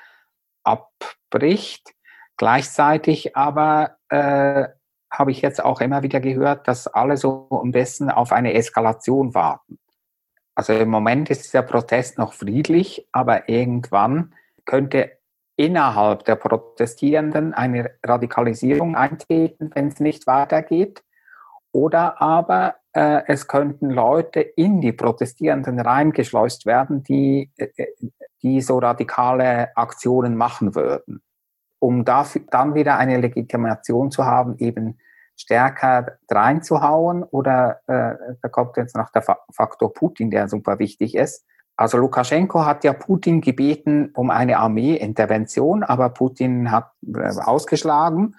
abbricht. 0.65 1.93
Gleichzeitig 2.37 3.37
aber 3.37 3.97
äh, 4.11 4.69
habe 5.11 5.31
ich 5.31 5.41
jetzt 5.41 5.65
auch 5.65 5.81
immer 5.81 6.03
wieder 6.03 6.21
gehört, 6.21 6.69
dass 6.69 6.87
alle 6.87 7.17
so 7.17 7.47
um 7.49 7.73
dessen 7.73 8.11
auf 8.11 8.33
eine 8.33 8.55
Eskalation 8.55 9.35
warten. 9.35 9.79
Also 10.55 10.73
im 10.73 10.89
Moment 10.89 11.31
ist 11.31 11.53
der 11.55 11.63
Protest 11.63 12.19
noch 12.19 12.33
friedlich, 12.33 13.09
aber 13.13 13.49
irgendwann 13.49 14.35
könnte 14.65 15.13
innerhalb 15.57 16.25
der 16.25 16.37
Protestierenden 16.37 17.55
eine 17.55 17.93
Radikalisierung 18.05 18.97
eintreten, 18.97 19.71
wenn 19.75 19.89
es 19.89 20.01
nicht 20.01 20.27
weitergeht. 20.27 21.03
Oder 21.73 22.21
aber 22.21 22.77
äh, 22.93 23.23
es 23.27 23.49
könnten 23.49 23.91
Leute 23.91 24.41
in 24.41 24.81
die 24.81 24.93
Protestierenden 24.93 25.79
reingeschleust 25.79 26.67
werden, 26.67 27.03
die, 27.03 27.51
äh, 27.57 27.87
die 28.43 28.61
so 28.61 28.79
radikale 28.79 29.75
Aktionen 29.77 30.37
machen 30.37 30.75
würden 30.75 31.23
um 31.79 32.05
dafür, 32.05 32.43
dann 32.51 32.75
wieder 32.75 32.99
eine 32.99 33.19
Legitimation 33.19 34.11
zu 34.11 34.25
haben, 34.25 34.57
eben 34.59 34.99
stärker 35.37 36.19
reinzuhauen 36.31 37.23
oder 37.23 37.81
äh, 37.87 38.35
da 38.41 38.49
kommt 38.49 38.77
jetzt 38.77 38.97
noch 38.97 39.11
der 39.11 39.23
Faktor 39.53 39.93
Putin, 39.93 40.31
der 40.31 40.49
super 40.49 40.79
wichtig 40.79 41.15
ist. 41.15 41.45
Also 41.77 41.99
Lukaschenko 41.99 42.65
hat 42.65 42.85
ja 42.85 42.95
Putin 42.95 43.43
gebeten 43.43 44.11
um 44.15 44.31
eine 44.31 44.59
Armeeintervention, 44.59 45.83
aber 45.83 46.09
Putin 46.09 46.71
hat 46.71 46.91
äh, 47.07 47.39
ausgeschlagen, 47.39 48.37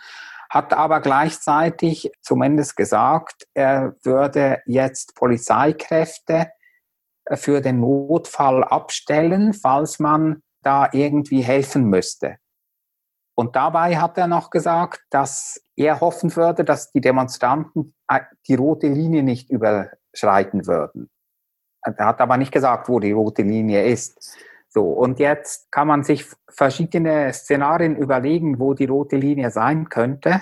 hat 0.49 0.73
aber 0.73 1.01
gleichzeitig 1.01 2.11
zumindest 2.21 2.75
gesagt, 2.75 3.47
er 3.53 3.95
würde 4.01 4.61
jetzt 4.65 5.15
Polizeikräfte 5.15 6.47
äh, 7.25 7.35
für 7.35 7.61
den 7.61 7.79
Notfall 7.79 8.63
abstellen, 8.63 9.53
falls 9.53 9.99
man 9.99 10.41
da 10.63 10.89
irgendwie 10.91 11.41
helfen 11.41 11.85
müsste. 11.85 12.37
Und 13.39 13.55
dabei 13.55 13.97
hat 13.97 14.17
er 14.17 14.25
noch 14.25 14.49
gesagt, 14.49 15.03
dass 15.11 15.61
er 15.75 16.01
hoffen 16.01 16.35
würde, 16.35 16.65
dass 16.65 16.91
die 16.91 17.01
Demonstranten 17.01 17.93
äh, 18.07 18.21
die 18.47 18.55
rote 18.55 18.87
Linie 18.87 19.21
nicht 19.21 19.51
überschreiten 19.51 20.65
würden. 20.65 21.11
Er 21.83 22.07
hat 22.07 22.19
aber 22.19 22.37
nicht 22.37 22.51
gesagt, 22.51 22.89
wo 22.89 22.99
die 22.99 23.11
rote 23.11 23.43
Linie 23.43 23.85
ist. 23.85 24.35
So, 24.69 24.85
und 24.85 25.19
jetzt 25.19 25.71
kann 25.71 25.87
man 25.87 26.03
sich 26.03 26.25
verschiedene 26.49 27.31
Szenarien 27.31 27.95
überlegen, 27.95 28.57
wo 28.59 28.73
die 28.73 28.85
rote 28.85 29.17
Linie 29.17 29.51
sein 29.51 29.87
könnte. 29.89 30.41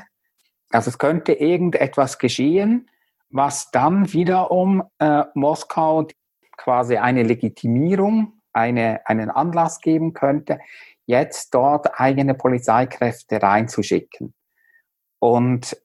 Also 0.69 0.89
es 0.89 0.97
könnte 0.97 1.33
irgendetwas 1.33 2.17
geschehen, 2.17 2.89
was 3.29 3.71
dann 3.71 4.13
wiederum 4.13 4.83
äh, 4.99 5.23
Moskau 5.33 6.07
quasi 6.55 6.95
eine 6.95 7.23
Legitimierung, 7.23 8.41
eine, 8.53 9.05
einen 9.05 9.29
Anlass 9.29 9.81
geben 9.81 10.13
könnte, 10.13 10.59
jetzt 11.05 11.53
dort 11.53 11.99
eigene 11.99 12.33
Polizeikräfte 12.33 13.41
reinzuschicken. 13.41 14.33
Und 15.19 15.77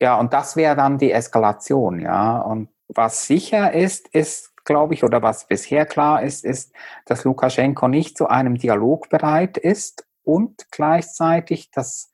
ja, 0.00 0.18
und 0.18 0.32
das 0.32 0.56
wäre 0.56 0.76
dann 0.76 0.98
die 0.98 1.12
Eskalation, 1.12 2.00
ja. 2.00 2.38
Und 2.38 2.68
was 2.88 3.26
sicher 3.26 3.72
ist, 3.72 4.08
ist, 4.08 4.56
glaube 4.64 4.94
ich, 4.94 5.04
oder 5.04 5.22
was 5.22 5.46
bisher 5.46 5.86
klar 5.86 6.22
ist, 6.22 6.44
ist, 6.44 6.72
dass 7.06 7.24
Lukaschenko 7.24 7.88
nicht 7.88 8.16
zu 8.16 8.28
einem 8.28 8.56
Dialog 8.56 9.08
bereit 9.08 9.56
ist 9.58 10.06
und 10.22 10.70
gleichzeitig, 10.70 11.70
dass 11.70 12.10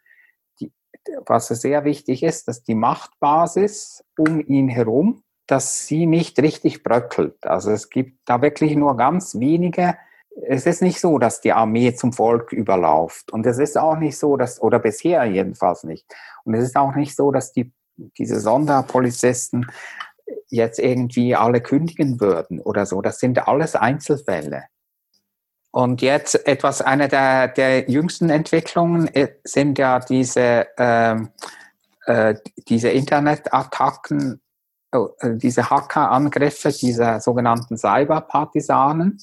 die, 0.61 0.73
was 1.27 1.49
sehr 1.49 1.85
wichtig 1.85 2.23
ist, 2.23 2.49
dass 2.49 2.63
die 2.63 2.75
Machtbasis 2.75 4.05
um 4.17 4.41
ihn 4.41 4.69
herum, 4.69 5.23
dass 5.47 5.87
sie 5.87 6.07
nicht 6.07 6.39
richtig 6.41 6.83
bröckelt. 6.83 7.47
Also 7.47 7.71
es 7.71 7.91
gibt 7.91 8.21
da 8.25 8.41
wirklich 8.41 8.77
nur 8.77 8.97
ganz 8.97 9.39
wenige 9.39 9.97
es 10.43 10.67
ist 10.67 10.83
nicht 10.83 11.01
so, 11.01 11.19
dass 11.19 11.41
die 11.41 11.53
Armee 11.53 11.95
zum 11.95 12.13
Volk 12.13 12.53
überlauft. 12.53 13.33
Und 13.33 13.47
es 13.47 13.59
ist 13.59 13.79
auch 13.79 13.97
nicht 13.97 14.19
so, 14.19 14.37
dass, 14.37 14.61
oder 14.61 14.79
bisher 14.79 15.25
jedenfalls 15.25 15.85
nicht. 15.85 16.07
Und 16.45 16.55
es 16.55 16.65
ist 16.65 16.77
auch 16.77 16.95
nicht 16.95 17.15
so, 17.15 17.31
dass 17.31 17.53
die, 17.53 17.73
diese 18.19 18.41
Sonderpolizisten 18.41 19.71
jetzt 20.49 20.79
irgendwie 20.79 21.37
alle 21.37 21.61
kündigen 21.61 22.21
würden 22.21 22.61
oder 22.61 22.87
so. 22.87 23.01
Das 23.01 23.19
sind 23.19 23.47
alles 23.47 23.77
Einzelfälle. 23.77 24.65
Und 25.71 26.03
jetzt 26.03 26.47
etwas, 26.47 26.83
eine 26.83 27.09
der, 27.09 27.49
der 27.49 27.91
jüngsten 27.91 28.31
Entwicklungen 28.31 29.09
äh, 29.15 29.35
sind 29.45 29.79
ja 29.79 29.99
diese 29.99 30.67
ähm, 30.79 31.31
äh, 32.07 32.35
diese 32.69 32.91
Internetattacken, 32.91 34.41
oh, 34.93 35.09
äh, 35.21 35.37
diese 35.37 35.71
Hackerangriffe 35.71 36.71
dieser 36.71 37.21
sogenannten 37.21 37.79
Cyberpartisanen. 37.79 39.19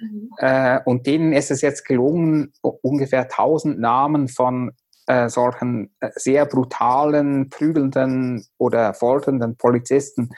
Mhm. 0.00 0.30
Äh, 0.38 0.80
und 0.84 1.06
denen 1.06 1.32
ist 1.32 1.50
es 1.50 1.60
jetzt 1.60 1.84
gelungen, 1.84 2.52
ungefähr 2.62 3.22
1000 3.22 3.78
Namen 3.78 4.28
von 4.28 4.72
äh, 5.06 5.28
solchen 5.28 5.94
äh, 6.00 6.10
sehr 6.16 6.46
brutalen, 6.46 7.48
prügelnden 7.48 8.46
oder 8.58 8.92
folternden 8.94 9.56
Polizisten, 9.56 10.30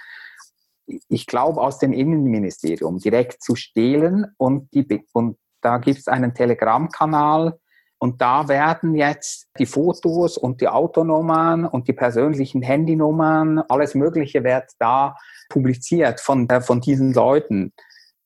ich 1.09 1.27
glaube, 1.27 1.61
aus 1.61 1.79
dem 1.79 1.93
Innenministerium 1.93 2.99
direkt 2.99 3.43
zu 3.43 3.57
stehlen. 3.57 4.27
Und, 4.37 4.73
die, 4.73 5.07
und 5.13 5.37
da 5.61 5.79
gibt 5.79 5.99
es 5.99 6.09
einen 6.09 6.35
Telegram-Kanal. 6.35 7.59
Und 7.99 8.23
da 8.23 8.49
werden 8.49 8.95
jetzt 8.95 9.49
die 9.59 9.67
Fotos 9.67 10.39
und 10.39 10.61
die 10.61 10.69
Autonummern 10.69 11.67
und 11.67 11.89
die 11.89 11.93
persönlichen 11.93 12.63
Handynummern, 12.63 13.59
alles 13.69 13.95
Mögliche 13.95 14.45
wird 14.45 14.71
da 14.79 15.17
publiziert 15.49 16.21
von, 16.21 16.49
äh, 16.49 16.61
von 16.61 16.81
diesen 16.81 17.13
Leuten. 17.13 17.73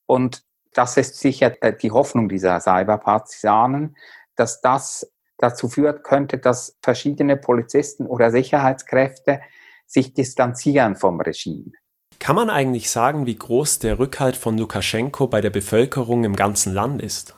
Und 0.05 0.43
das 0.73 0.97
ist 0.97 1.19
sicher 1.19 1.55
äh, 1.61 1.73
die 1.75 1.91
Hoffnung 1.91 2.29
dieser 2.29 2.59
Cyberpartisanen, 2.59 3.95
dass 4.35 4.61
das 4.61 5.11
dazu 5.37 5.67
führt 5.67 6.03
könnte, 6.03 6.37
dass 6.37 6.77
verschiedene 6.81 7.37
Polizisten 7.37 8.05
oder 8.05 8.31
Sicherheitskräfte 8.31 9.41
sich 9.85 10.13
distanzieren 10.13 10.95
vom 10.95 11.19
Regime. 11.19 11.71
Kann 12.19 12.35
man 12.35 12.49
eigentlich 12.49 12.89
sagen, 12.89 13.25
wie 13.25 13.35
groß 13.35 13.79
der 13.79 13.99
Rückhalt 13.99 14.37
von 14.37 14.57
Lukaschenko 14.57 15.27
bei 15.27 15.41
der 15.41 15.49
Bevölkerung 15.49 16.23
im 16.23 16.35
ganzen 16.35 16.73
Land 16.73 17.01
ist? 17.01 17.35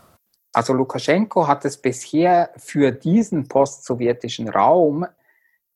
Also 0.53 0.73
Lukaschenko 0.73 1.47
hat 1.47 1.65
es 1.65 1.81
bisher 1.81 2.51
für 2.57 2.91
diesen 2.91 3.47
postsowjetischen 3.47 4.47
Raum 4.47 5.05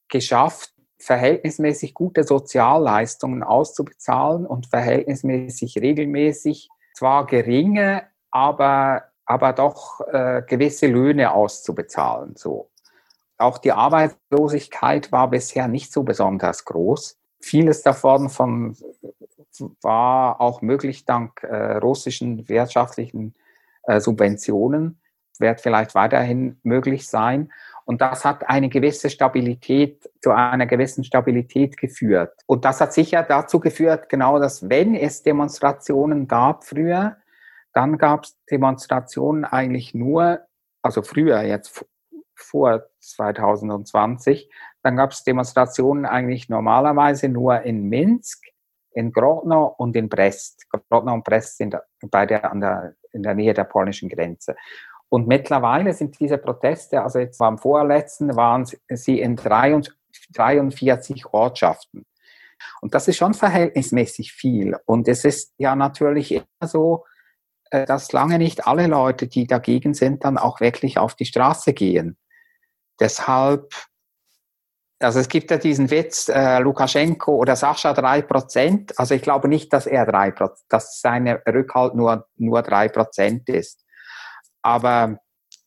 geschafft, 0.07 0.73
verhältnismäßig 0.99 1.93
gute 1.93 2.23
Sozialleistungen 2.23 3.43
auszubezahlen 3.43 4.45
und 4.45 4.67
verhältnismäßig 4.67 5.77
regelmäßig 5.77 6.69
zwar 6.99 7.25
geringe, 7.25 8.03
aber 8.29 9.05
aber 9.25 9.53
doch 9.53 10.01
äh, 10.11 10.41
gewisse 10.41 10.87
Löhne 10.87 11.31
auszubezahlen. 11.31 12.35
So. 12.35 12.71
Auch 13.37 13.59
die 13.59 13.71
Arbeitslosigkeit 13.71 15.11
war 15.11 15.29
bisher 15.29 15.67
nicht 15.67 15.93
so 15.93 16.01
besonders 16.01 16.65
groß. 16.65 17.15
Vieles 17.39 17.83
davon 17.83 18.29
von, 18.29 18.75
war 19.81 20.41
auch 20.41 20.63
möglich 20.63 21.05
dank 21.05 21.43
äh, 21.43 21.77
russischen 21.77 22.49
wirtschaftlichen 22.49 23.35
äh, 23.83 23.99
Subventionen, 23.99 24.99
wird 25.37 25.61
vielleicht 25.61 25.93
weiterhin 25.93 26.59
möglich 26.63 27.07
sein. 27.07 27.51
Und 27.89 28.01
das 28.01 28.23
hat 28.23 28.47
eine 28.47 28.69
gewisse 28.69 29.09
Stabilität, 29.09 30.07
zu 30.21 30.29
einer 30.29 30.67
gewissen 30.67 31.03
Stabilität 31.03 31.75
geführt. 31.75 32.39
Und 32.45 32.63
das 32.63 32.79
hat 32.81 32.93
sicher 32.93 33.23
dazu 33.23 33.59
geführt, 33.59 34.09
genau, 34.09 34.37
dass 34.37 34.69
wenn 34.69 34.93
es 34.93 35.23
Demonstrationen 35.23 36.27
gab 36.27 36.65
früher, 36.65 37.17
dann 37.73 37.97
gab 37.97 38.25
es 38.25 38.37
Demonstrationen 38.45 39.43
eigentlich 39.43 39.95
nur, 39.95 40.41
also 40.83 41.01
früher 41.01 41.41
jetzt 41.41 41.83
vor 42.35 42.83
2020, 42.99 44.51
dann 44.83 44.95
gab 44.95 45.09
es 45.09 45.23
Demonstrationen 45.23 46.05
eigentlich 46.05 46.47
normalerweise 46.47 47.27
nur 47.27 47.63
in 47.63 47.89
Minsk, 47.89 48.45
in 48.91 49.11
Grodno 49.11 49.65
und 49.65 49.95
in 49.95 50.09
Brest. 50.09 50.67
Grodno 50.91 51.11
und 51.11 51.23
Brest 51.23 51.57
sind 51.57 51.75
beide 52.11 52.43
an 52.43 52.61
der, 52.61 52.93
in 53.13 53.23
der 53.23 53.33
Nähe 53.33 53.55
der 53.55 53.63
polnischen 53.63 54.09
Grenze. 54.09 54.55
Und 55.09 55.27
mittlerweile 55.27 55.93
sind 55.93 56.19
diese 56.19 56.37
Proteste, 56.37 57.01
also 57.01 57.19
jetzt 57.19 57.41
am 57.41 57.57
vorletzten 57.57 58.35
waren 58.35 58.65
sie 58.89 59.19
in 59.19 59.35
43 59.35 61.25
Ortschaften. 61.33 62.05
Und 62.81 62.93
das 62.93 63.07
ist 63.07 63.17
schon 63.17 63.33
verhältnismäßig 63.33 64.33
viel. 64.33 64.77
Und 64.85 65.07
es 65.07 65.25
ist 65.25 65.53
ja 65.57 65.75
natürlich 65.75 66.33
immer 66.33 66.67
so, 66.67 67.05
äh, 67.71 67.85
dass 67.85 68.11
lange 68.11 68.37
nicht 68.37 68.67
alle 68.67 68.87
Leute, 68.87 69.27
die 69.27 69.47
dagegen 69.47 69.93
sind, 69.93 70.23
dann 70.23 70.37
auch 70.37 70.59
wirklich 70.59 70.97
auf 70.97 71.15
die 71.15 71.25
Straße 71.25 71.73
gehen. 71.73 72.17
Deshalb, 72.99 73.73
also 74.99 75.19
es 75.19 75.29
gibt 75.29 75.51
ja 75.51 75.57
diesen 75.57 75.89
Witz, 75.89 76.29
äh, 76.29 76.59
Lukaschenko 76.59 77.35
oder 77.35 77.55
Sascha 77.55 77.93
drei 77.93 78.21
Prozent. 78.21 78.97
Also 78.99 79.15
ich 79.15 79.21
glaube 79.21 79.47
nicht, 79.47 79.71
dass 79.71 79.87
er 79.87 80.05
drei 80.05 80.31
Prozent, 80.31 80.65
dass 80.69 80.99
seine 81.01 81.41
Rückhalt 81.47 81.95
nur, 81.95 82.27
nur 82.35 82.61
drei 82.61 82.89
Prozent 82.89 83.47
ist. 83.49 83.85
Aber 84.69 85.19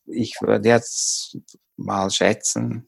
ich 0.05 0.37
würde 0.41 0.69
jetzt 0.69 1.37
mal 1.75 2.09
schätzen, 2.09 2.85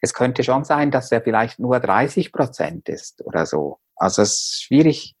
es 0.00 0.14
könnte 0.14 0.44
schon 0.44 0.62
sein, 0.64 0.92
dass 0.92 1.10
er 1.10 1.22
vielleicht 1.22 1.58
nur 1.58 1.80
30 1.80 2.30
Prozent 2.32 2.88
ist 2.88 3.20
oder 3.24 3.46
so. 3.46 3.80
Also 3.96 4.22
es 4.22 4.34
ist 4.34 4.62
schwierig, 4.62 5.16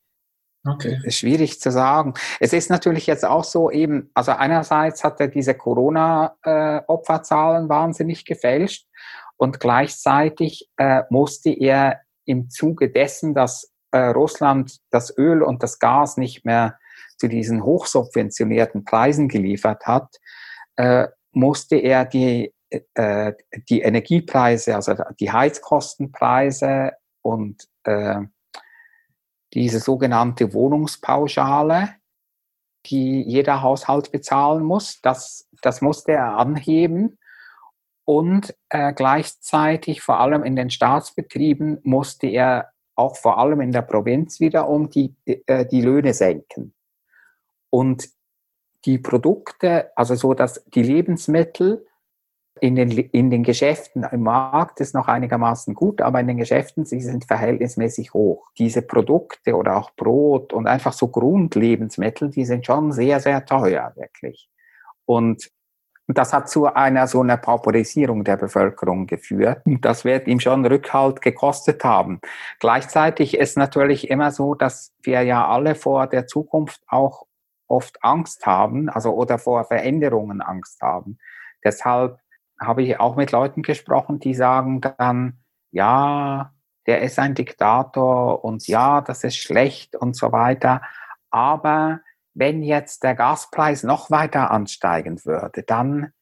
Okay. 0.66 0.98
Schwierig 1.10 1.60
zu 1.60 1.70
sagen. 1.70 2.14
Es 2.40 2.52
ist 2.52 2.68
natürlich 2.68 3.06
jetzt 3.06 3.24
auch 3.24 3.44
so 3.44 3.70
eben, 3.70 4.10
also 4.12 4.32
einerseits 4.32 5.04
hat 5.04 5.20
er 5.20 5.28
diese 5.28 5.54
Corona-Opferzahlen 5.54 7.66
äh, 7.66 7.68
wahnsinnig 7.68 8.24
gefälscht 8.26 8.88
und 9.36 9.60
gleichzeitig 9.60 10.68
äh, 10.76 11.04
musste 11.10 11.50
er 11.50 12.00
im 12.26 12.50
Zuge 12.50 12.90
dessen, 12.90 13.34
dass 13.34 13.72
äh, 13.92 14.08
Russland 14.08 14.78
das 14.90 15.16
Öl 15.16 15.42
und 15.42 15.62
das 15.62 15.78
Gas 15.78 16.16
nicht 16.18 16.44
mehr 16.44 16.76
zu 17.18 17.28
diesen 17.28 17.62
hochsubventionierten 17.62 18.84
Preisen 18.84 19.28
geliefert 19.28 19.86
hat, 19.86 20.16
äh, 20.76 21.08
musste 21.32 21.76
er 21.76 22.04
die, 22.04 22.54
äh, 22.94 23.32
die 23.68 23.80
Energiepreise, 23.82 24.74
also 24.74 24.94
die 25.20 25.30
Heizkostenpreise 25.30 26.92
und 27.22 27.64
äh, 27.84 28.20
diese 29.54 29.80
sogenannte 29.80 30.52
Wohnungspauschale, 30.52 31.90
die 32.86 33.22
jeder 33.22 33.62
Haushalt 33.62 34.12
bezahlen 34.12 34.62
muss. 34.62 35.00
Das, 35.02 35.48
das 35.62 35.80
musste 35.80 36.12
er 36.12 36.36
anheben. 36.36 37.18
Und 38.04 38.54
äh, 38.70 38.92
gleichzeitig, 38.94 40.00
vor 40.00 40.20
allem 40.20 40.42
in 40.42 40.56
den 40.56 40.70
Staatsbetrieben, 40.70 41.78
musste 41.82 42.26
er 42.26 42.70
auch 42.94 43.16
vor 43.16 43.38
allem 43.38 43.60
in 43.60 43.72
der 43.72 43.82
Provinz 43.82 44.40
wiederum 44.40 44.90
die, 44.90 45.14
äh, 45.24 45.66
die 45.66 45.82
Löhne 45.82 46.14
senken. 46.14 46.74
Und 47.70 48.08
die 48.84 48.98
Produkte, 48.98 49.90
also 49.96 50.14
so 50.14 50.34
dass 50.34 50.64
die 50.66 50.82
Lebensmittel 50.82 51.84
in 52.60 52.74
den, 52.74 52.90
in 52.90 53.30
den 53.30 53.44
Geschäften, 53.44 54.04
im 54.10 54.22
Markt 54.22 54.80
ist 54.80 54.94
noch 54.94 55.08
einigermaßen 55.08 55.74
gut, 55.74 56.00
aber 56.00 56.20
in 56.20 56.26
den 56.26 56.38
Geschäften, 56.38 56.84
sie 56.84 57.00
sind 57.00 57.24
verhältnismäßig 57.24 58.14
hoch. 58.14 58.48
Diese 58.58 58.82
Produkte 58.82 59.54
oder 59.54 59.76
auch 59.76 59.90
Brot 59.92 60.52
und 60.52 60.66
einfach 60.66 60.92
so 60.92 61.08
Grundlebensmittel, 61.08 62.30
die 62.30 62.44
sind 62.44 62.66
schon 62.66 62.92
sehr, 62.92 63.20
sehr 63.20 63.44
teuer, 63.44 63.92
wirklich. 63.96 64.48
Und 65.04 65.50
das 66.08 66.32
hat 66.32 66.48
zu 66.48 66.66
einer 66.66 67.06
so 67.06 67.20
einer 67.20 67.36
Pauperisierung 67.36 68.24
der 68.24 68.38
Bevölkerung 68.38 69.06
geführt. 69.06 69.60
Das 69.82 70.04
wird 70.04 70.26
ihm 70.26 70.40
schon 70.40 70.64
Rückhalt 70.64 71.20
gekostet 71.20 71.84
haben. 71.84 72.20
Gleichzeitig 72.60 73.36
ist 73.36 73.58
natürlich 73.58 74.08
immer 74.10 74.32
so, 74.32 74.54
dass 74.54 74.94
wir 75.02 75.22
ja 75.22 75.46
alle 75.46 75.74
vor 75.74 76.06
der 76.06 76.26
Zukunft 76.26 76.80
auch 76.88 77.27
oft 77.68 78.02
Angst 78.02 78.46
haben, 78.46 78.88
also 78.88 79.14
oder 79.14 79.38
vor 79.38 79.64
Veränderungen 79.64 80.40
Angst 80.40 80.80
haben. 80.82 81.18
Deshalb 81.64 82.18
habe 82.60 82.82
ich 82.82 82.98
auch 82.98 83.16
mit 83.16 83.30
Leuten 83.30 83.62
gesprochen, 83.62 84.18
die 84.18 84.34
sagen 84.34 84.80
dann, 84.80 85.38
ja, 85.70 86.52
der 86.86 87.02
ist 87.02 87.18
ein 87.18 87.34
Diktator 87.34 88.44
und 88.44 88.66
ja, 88.66 89.00
das 89.00 89.22
ist 89.22 89.36
schlecht 89.36 89.94
und 89.94 90.16
so 90.16 90.32
weiter. 90.32 90.82
Aber 91.30 92.00
wenn 92.34 92.62
jetzt 92.62 93.02
der 93.02 93.14
Gaspreis 93.14 93.82
noch 93.82 94.10
weiter 94.10 94.50
ansteigen 94.50 95.24
würde, 95.24 95.62
dann, 95.62 96.12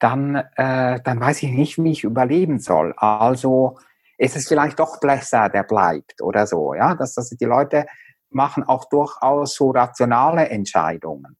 dann, 0.00 0.36
äh, 0.56 1.00
dann 1.00 1.20
weiß 1.20 1.42
ich 1.44 1.50
nicht, 1.50 1.78
wie 1.78 1.92
ich 1.92 2.04
überleben 2.04 2.58
soll. 2.58 2.92
Also 2.96 3.78
ist 4.18 4.36
es 4.36 4.48
vielleicht 4.48 4.80
doch 4.80 5.00
besser, 5.00 5.48
der 5.48 5.62
bleibt 5.62 6.20
oder 6.20 6.46
so. 6.46 6.74
Ja, 6.74 6.94
dass 6.94 7.14
das 7.14 7.30
die 7.30 7.44
Leute 7.44 7.86
machen 8.34 8.64
auch 8.64 8.86
durchaus 8.86 9.54
so 9.54 9.70
rationale 9.70 10.48
Entscheidungen. 10.48 11.36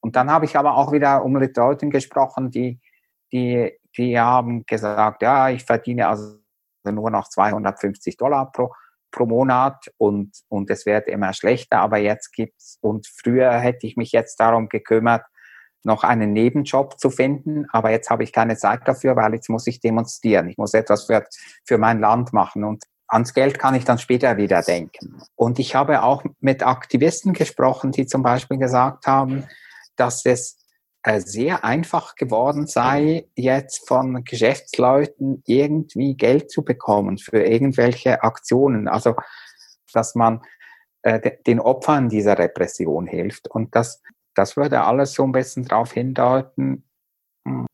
Und 0.00 0.16
dann 0.16 0.30
habe 0.30 0.44
ich 0.44 0.56
aber 0.56 0.76
auch 0.76 0.92
wieder 0.92 1.24
um 1.24 1.32
mit 1.32 1.56
Leuten 1.56 1.90
gesprochen, 1.90 2.50
die 2.50 2.80
die, 3.34 3.72
die 3.96 4.18
haben 4.18 4.64
gesagt, 4.64 5.22
ja, 5.22 5.50
ich 5.50 5.64
verdiene 5.64 6.08
also 6.08 6.38
nur 6.84 7.10
noch 7.10 7.28
250 7.28 8.16
Dollar 8.16 8.52
pro, 8.52 8.72
pro 9.10 9.26
Monat 9.26 9.90
und, 9.96 10.32
und 10.48 10.70
es 10.70 10.86
wird 10.86 11.08
immer 11.08 11.32
schlechter, 11.32 11.80
aber 11.80 11.98
jetzt 11.98 12.32
gibt's, 12.32 12.78
und 12.80 13.08
früher 13.08 13.52
hätte 13.52 13.86
ich 13.86 13.96
mich 13.96 14.12
jetzt 14.12 14.38
darum 14.38 14.68
gekümmert, 14.68 15.24
noch 15.82 16.04
einen 16.04 16.32
Nebenjob 16.32 16.98
zu 16.98 17.10
finden, 17.10 17.66
aber 17.70 17.90
jetzt 17.90 18.08
habe 18.08 18.22
ich 18.22 18.32
keine 18.32 18.56
Zeit 18.56 18.86
dafür, 18.86 19.16
weil 19.16 19.34
jetzt 19.34 19.50
muss 19.50 19.66
ich 19.66 19.80
demonstrieren. 19.80 20.48
Ich 20.48 20.56
muss 20.56 20.72
etwas 20.72 21.04
für, 21.04 21.26
für 21.66 21.76
mein 21.76 22.00
Land 22.00 22.32
machen 22.32 22.64
und 22.64 22.84
ans 23.14 23.32
Geld 23.32 23.58
kann 23.58 23.74
ich 23.74 23.84
dann 23.84 23.98
später 23.98 24.36
wieder 24.36 24.60
denken. 24.60 25.22
Und 25.36 25.58
ich 25.58 25.74
habe 25.74 26.02
auch 26.02 26.24
mit 26.40 26.66
Aktivisten 26.66 27.32
gesprochen, 27.32 27.92
die 27.92 28.06
zum 28.06 28.22
Beispiel 28.22 28.58
gesagt 28.58 29.06
haben, 29.06 29.44
dass 29.96 30.26
es 30.26 30.58
äh, 31.04 31.20
sehr 31.20 31.64
einfach 31.64 32.16
geworden 32.16 32.66
sei, 32.66 33.28
jetzt 33.36 33.86
von 33.86 34.24
Geschäftsleuten 34.24 35.42
irgendwie 35.46 36.16
Geld 36.16 36.50
zu 36.50 36.64
bekommen 36.64 37.18
für 37.18 37.44
irgendwelche 37.44 38.22
Aktionen. 38.22 38.88
Also, 38.88 39.14
dass 39.92 40.16
man 40.16 40.42
äh, 41.02 41.30
den 41.46 41.60
Opfern 41.60 42.08
dieser 42.08 42.36
Repression 42.36 43.06
hilft. 43.06 43.48
Und 43.48 43.76
das, 43.76 44.02
das 44.34 44.56
würde 44.56 44.82
alles 44.82 45.12
so 45.12 45.22
ein 45.22 45.32
bisschen 45.32 45.64
darauf 45.64 45.92
hindeuten. 45.92 46.84
Hm, 47.46 47.66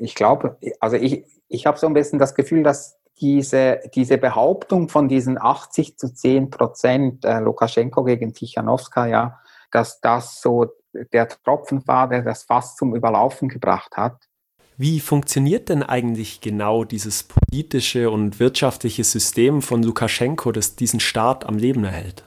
ich 0.00 0.16
glaube, 0.16 0.58
also 0.80 0.96
ich, 0.96 1.24
ich 1.46 1.66
habe 1.66 1.78
so 1.78 1.86
ein 1.86 1.94
bisschen 1.94 2.18
das 2.18 2.34
Gefühl, 2.34 2.64
dass 2.64 2.98
diese, 3.20 3.80
diese 3.94 4.18
Behauptung 4.18 4.88
von 4.88 5.08
diesen 5.08 5.40
80 5.40 5.98
zu 5.98 6.12
10 6.12 6.50
Prozent 6.50 7.24
äh, 7.24 7.38
Lukaschenko 7.38 8.04
gegen 8.04 8.32
Tichanowskaja, 8.32 9.38
dass 9.70 10.00
das 10.00 10.40
so 10.40 10.66
der 11.12 11.28
Tropfen 11.28 11.86
war, 11.86 12.08
der 12.08 12.22
das 12.22 12.42
Fass 12.44 12.76
zum 12.76 12.94
Überlaufen 12.94 13.48
gebracht 13.48 13.96
hat. 13.96 14.28
Wie 14.76 15.00
funktioniert 15.00 15.68
denn 15.68 15.82
eigentlich 15.82 16.40
genau 16.40 16.84
dieses 16.84 17.24
politische 17.24 18.10
und 18.10 18.40
wirtschaftliche 18.40 19.04
System 19.04 19.62
von 19.62 19.82
Lukaschenko, 19.82 20.50
das 20.50 20.76
diesen 20.76 21.00
Staat 21.00 21.46
am 21.46 21.56
Leben 21.56 21.84
erhält? 21.84 22.24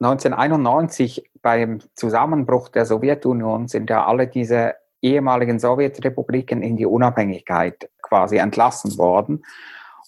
1991 0.00 1.30
beim 1.42 1.80
Zusammenbruch 1.94 2.68
der 2.68 2.86
Sowjetunion 2.86 3.68
sind 3.68 3.90
ja 3.90 4.06
alle 4.06 4.28
diese 4.28 4.74
ehemaligen 5.02 5.58
Sowjetrepubliken 5.58 6.62
in 6.62 6.76
die 6.76 6.86
Unabhängigkeit 6.86 7.90
quasi 8.02 8.36
entlassen 8.36 8.96
worden. 8.98 9.44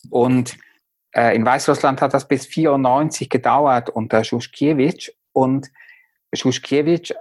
Und 0.08 0.56
äh, 1.12 1.34
in 1.34 1.44
Weißrussland 1.44 2.00
hat 2.00 2.14
das 2.14 2.26
bis 2.26 2.46
1994 2.46 3.28
gedauert 3.28 3.90
unter 3.90 4.24
Schuschkiewicz. 4.24 5.10
Und 5.32 5.70
Schuschkiewicz 6.32 7.12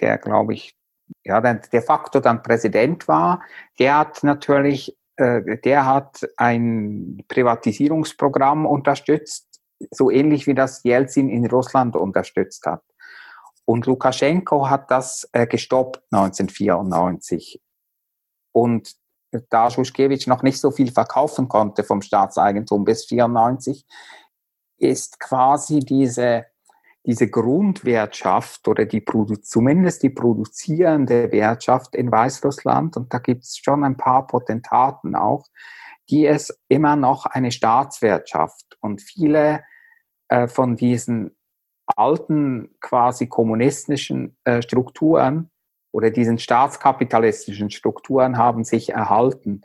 der, 0.00 0.18
glaube 0.18 0.54
ich, 0.54 0.76
ja, 1.24 1.40
der 1.40 1.54
de 1.54 1.80
facto 1.80 2.20
dann 2.20 2.42
Präsident 2.42 3.08
war, 3.08 3.42
der 3.78 3.98
hat 3.98 4.22
natürlich, 4.24 4.96
äh, 5.16 5.58
der 5.58 5.86
hat 5.86 6.26
ein 6.36 7.24
Privatisierungsprogramm 7.28 8.66
unterstützt, 8.66 9.60
so 9.90 10.10
ähnlich 10.10 10.46
wie 10.46 10.54
das 10.54 10.82
Jelzin 10.84 11.28
in 11.28 11.46
Russland 11.46 11.96
unterstützt 11.96 12.66
hat. 12.66 12.82
Und 13.64 13.86
Lukaschenko 13.86 14.68
hat 14.68 14.90
das 14.90 15.28
äh, 15.32 15.46
gestoppt 15.46 16.02
1994. 16.10 17.60
Und 18.52 18.94
da 19.50 19.70
Schuschkewitsch 19.70 20.26
noch 20.26 20.42
nicht 20.42 20.60
so 20.60 20.70
viel 20.70 20.90
verkaufen 20.92 21.48
konnte 21.48 21.84
vom 21.84 22.02
Staatseigentum 22.02 22.84
bis 22.84 23.06
94, 23.06 23.86
ist 24.78 25.20
quasi 25.20 25.80
diese 25.80 26.46
diese 27.04 27.28
Grundwirtschaft 27.28 28.68
oder 28.68 28.84
die 28.86 29.04
zumindest 29.42 30.02
die 30.02 30.10
produzierende 30.10 31.32
Wirtschaft 31.32 31.96
in 31.96 32.12
Weißrussland, 32.12 32.96
und 32.96 33.12
da 33.12 33.18
gibt 33.18 33.44
es 33.44 33.58
schon 33.58 33.82
ein 33.82 33.96
paar 33.96 34.26
Potentaten 34.26 35.16
auch, 35.16 35.46
die 36.10 36.26
es 36.26 36.56
immer 36.68 36.96
noch 36.96 37.26
eine 37.26 37.50
Staatswirtschaft 37.50 38.76
und 38.80 39.02
viele 39.02 39.64
äh, 40.28 40.46
von 40.46 40.76
diesen 40.76 41.36
alten 41.86 42.74
quasi 42.80 43.26
kommunistischen 43.26 44.36
äh, 44.44 44.62
Strukturen 44.62 45.50
oder 45.92 46.10
diesen 46.10 46.38
staatskapitalistischen 46.38 47.70
Strukturen 47.70 48.36
haben 48.36 48.64
sich 48.64 48.90
erhalten. 48.90 49.62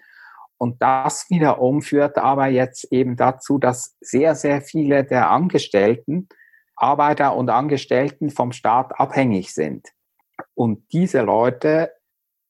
Und 0.58 0.82
das 0.82 1.30
wiederum 1.30 1.82
führt 1.82 2.18
aber 2.18 2.48
jetzt 2.48 2.92
eben 2.92 3.16
dazu, 3.16 3.58
dass 3.58 3.96
sehr, 4.02 4.36
sehr 4.36 4.62
viele 4.62 5.04
der 5.04 5.30
Angestellten 5.30 6.28
Arbeiter 6.76 7.36
und 7.36 7.50
Angestellten 7.50 8.30
vom 8.30 8.52
Staat 8.52 9.00
abhängig 9.00 9.54
sind. 9.54 9.88
Und 10.54 10.84
diese 10.94 11.22
Leute 11.22 11.92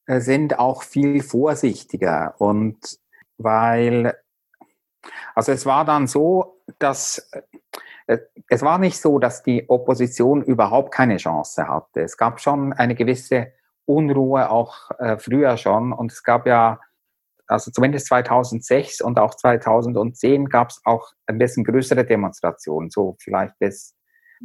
äh, 0.06 0.20
sind 0.20 0.60
auch 0.60 0.84
viel 0.84 1.24
vorsichtiger 1.24 2.36
und 2.38 3.00
weil, 3.38 4.13
also 5.34 5.52
es 5.52 5.66
war 5.66 5.86
dann 5.86 6.08
so, 6.08 6.62
dass 6.80 7.32
äh, 8.08 8.18
es 8.50 8.62
war 8.62 8.78
nicht 8.78 9.00
so, 9.00 9.20
dass 9.20 9.44
die 9.44 9.70
Opposition 9.70 10.42
überhaupt 10.42 10.94
keine 10.94 11.18
Chance 11.18 11.68
hatte. 11.68 12.02
Es 12.02 12.18
gab 12.18 12.40
schon 12.42 12.74
eine 12.74 12.96
gewisse 12.96 13.54
Unruhe 13.88 14.50
auch 14.50 14.91
äh, 15.00 15.17
früher 15.17 15.58
schon. 15.58 15.93
Und 15.93 16.12
es 16.12 16.23
gab 16.23 16.45
ja 16.45 16.80
also 17.47 17.71
zumindest 17.71 18.08
2006 18.08 19.02
und 19.02 19.19
auch 19.19 19.34
2010 19.34 20.50
gab 20.50 20.69
es 20.69 20.82
auch 20.84 21.13
ein 21.26 21.38
bisschen 21.38 21.63
größere 21.63 22.06
Demonstrationen, 22.06 22.89
so 22.89 23.15
vielleicht 23.19 23.58
bis 23.60 23.95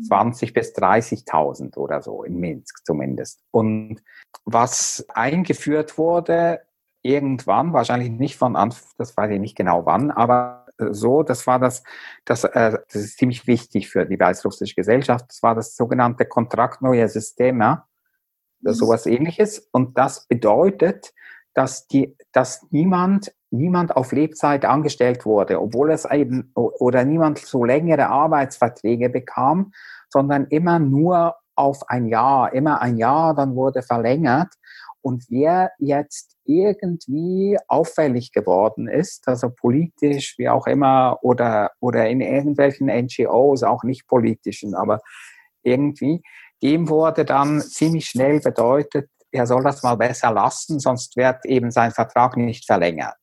20 0.07 0.55
bis 0.55 0.75
30.000 0.75 1.77
oder 1.77 2.01
so 2.01 2.23
in 2.23 2.39
Minsk 2.39 2.85
zumindest. 2.85 3.43
Und 3.51 4.03
was 4.45 5.05
eingeführt 5.13 5.99
wurde, 5.99 6.61
irgendwann, 7.03 7.73
wahrscheinlich 7.73 8.11
nicht 8.11 8.37
von 8.37 8.57
Anfang, 8.57 8.89
das 8.97 9.17
weiß 9.17 9.33
ich 9.33 9.41
nicht 9.41 9.57
genau 9.57 9.85
wann, 9.85 10.11
aber 10.11 10.67
so, 10.79 11.23
das 11.23 11.47
war 11.47 11.59
das, 11.59 11.83
das, 12.25 12.45
äh, 12.45 12.79
das 12.87 12.95
ist 12.95 13.19
ziemlich 13.19 13.47
wichtig 13.47 13.91
für 13.91 14.07
die 14.07 14.19
weißrussische 14.19 14.75
Gesellschaft, 14.75 15.27
das 15.29 15.43
war 15.43 15.55
das 15.55 15.77
sogenannte 15.77 16.25
Kontrakt 16.25 16.81
Neue 16.81 17.09
Systeme, 17.09 17.83
mhm. 18.63 18.73
sowas 18.73 19.07
ähnliches. 19.07 19.69
Und 19.73 19.99
das 19.99 20.27
bedeutet, 20.27 21.13
dass 21.55 21.87
die, 21.87 22.17
dass 22.33 22.67
niemand 22.71 23.33
niemand 23.53 23.95
auf 23.95 24.13
Lebzeit 24.13 24.65
angestellt 24.65 25.27
wurde, 25.27 25.61
obwohl 25.61 25.91
es 25.91 26.07
eben 26.07 26.51
oder 26.55 27.05
niemand 27.05 27.39
so 27.39 27.65
längere 27.65 28.09
Arbeitsverträge 28.09 29.11
bekam, 29.11 29.73
sondern 30.09 30.47
immer 30.47 30.79
nur 30.79 31.37
auf 31.55 31.83
ein 31.89 32.07
Jahr, 32.07 32.53
immer 32.55 32.81
ein 32.81 32.97
Jahr, 32.97 33.35
dann 33.35 33.55
wurde 33.55 33.83
verlängert. 33.83 34.55
Und 35.03 35.25
wer 35.29 35.73
jetzt 35.79 36.37
irgendwie 36.45 37.59
auffällig 37.69 38.33
geworden 38.33 38.89
ist, 38.89 39.29
also 39.29 39.51
politisch, 39.51 40.37
wie 40.39 40.49
auch 40.49 40.67
immer, 40.67 41.19
oder, 41.23 41.73
oder 41.81 42.09
in 42.09 42.21
irgendwelchen 42.21 42.87
NGOs, 42.87 43.65
auch 43.65 43.83
nicht 43.83 44.07
politischen, 44.07 44.75
aber 44.75 45.01
irgendwie, 45.63 46.23
dem 46.63 46.89
wurde 46.89 47.25
dann 47.25 47.61
ziemlich 47.61 48.07
schnell 48.07 48.41
bedeutet, 48.41 49.11
er 49.33 49.47
soll 49.47 49.65
das 49.65 49.83
mal 49.83 49.97
besser 49.97 50.31
lassen, 50.31 50.79
sonst 50.79 51.17
wird 51.17 51.45
eben 51.47 51.71
sein 51.71 51.91
Vertrag 51.91 52.37
nicht 52.37 52.67
verlängert. 52.67 53.17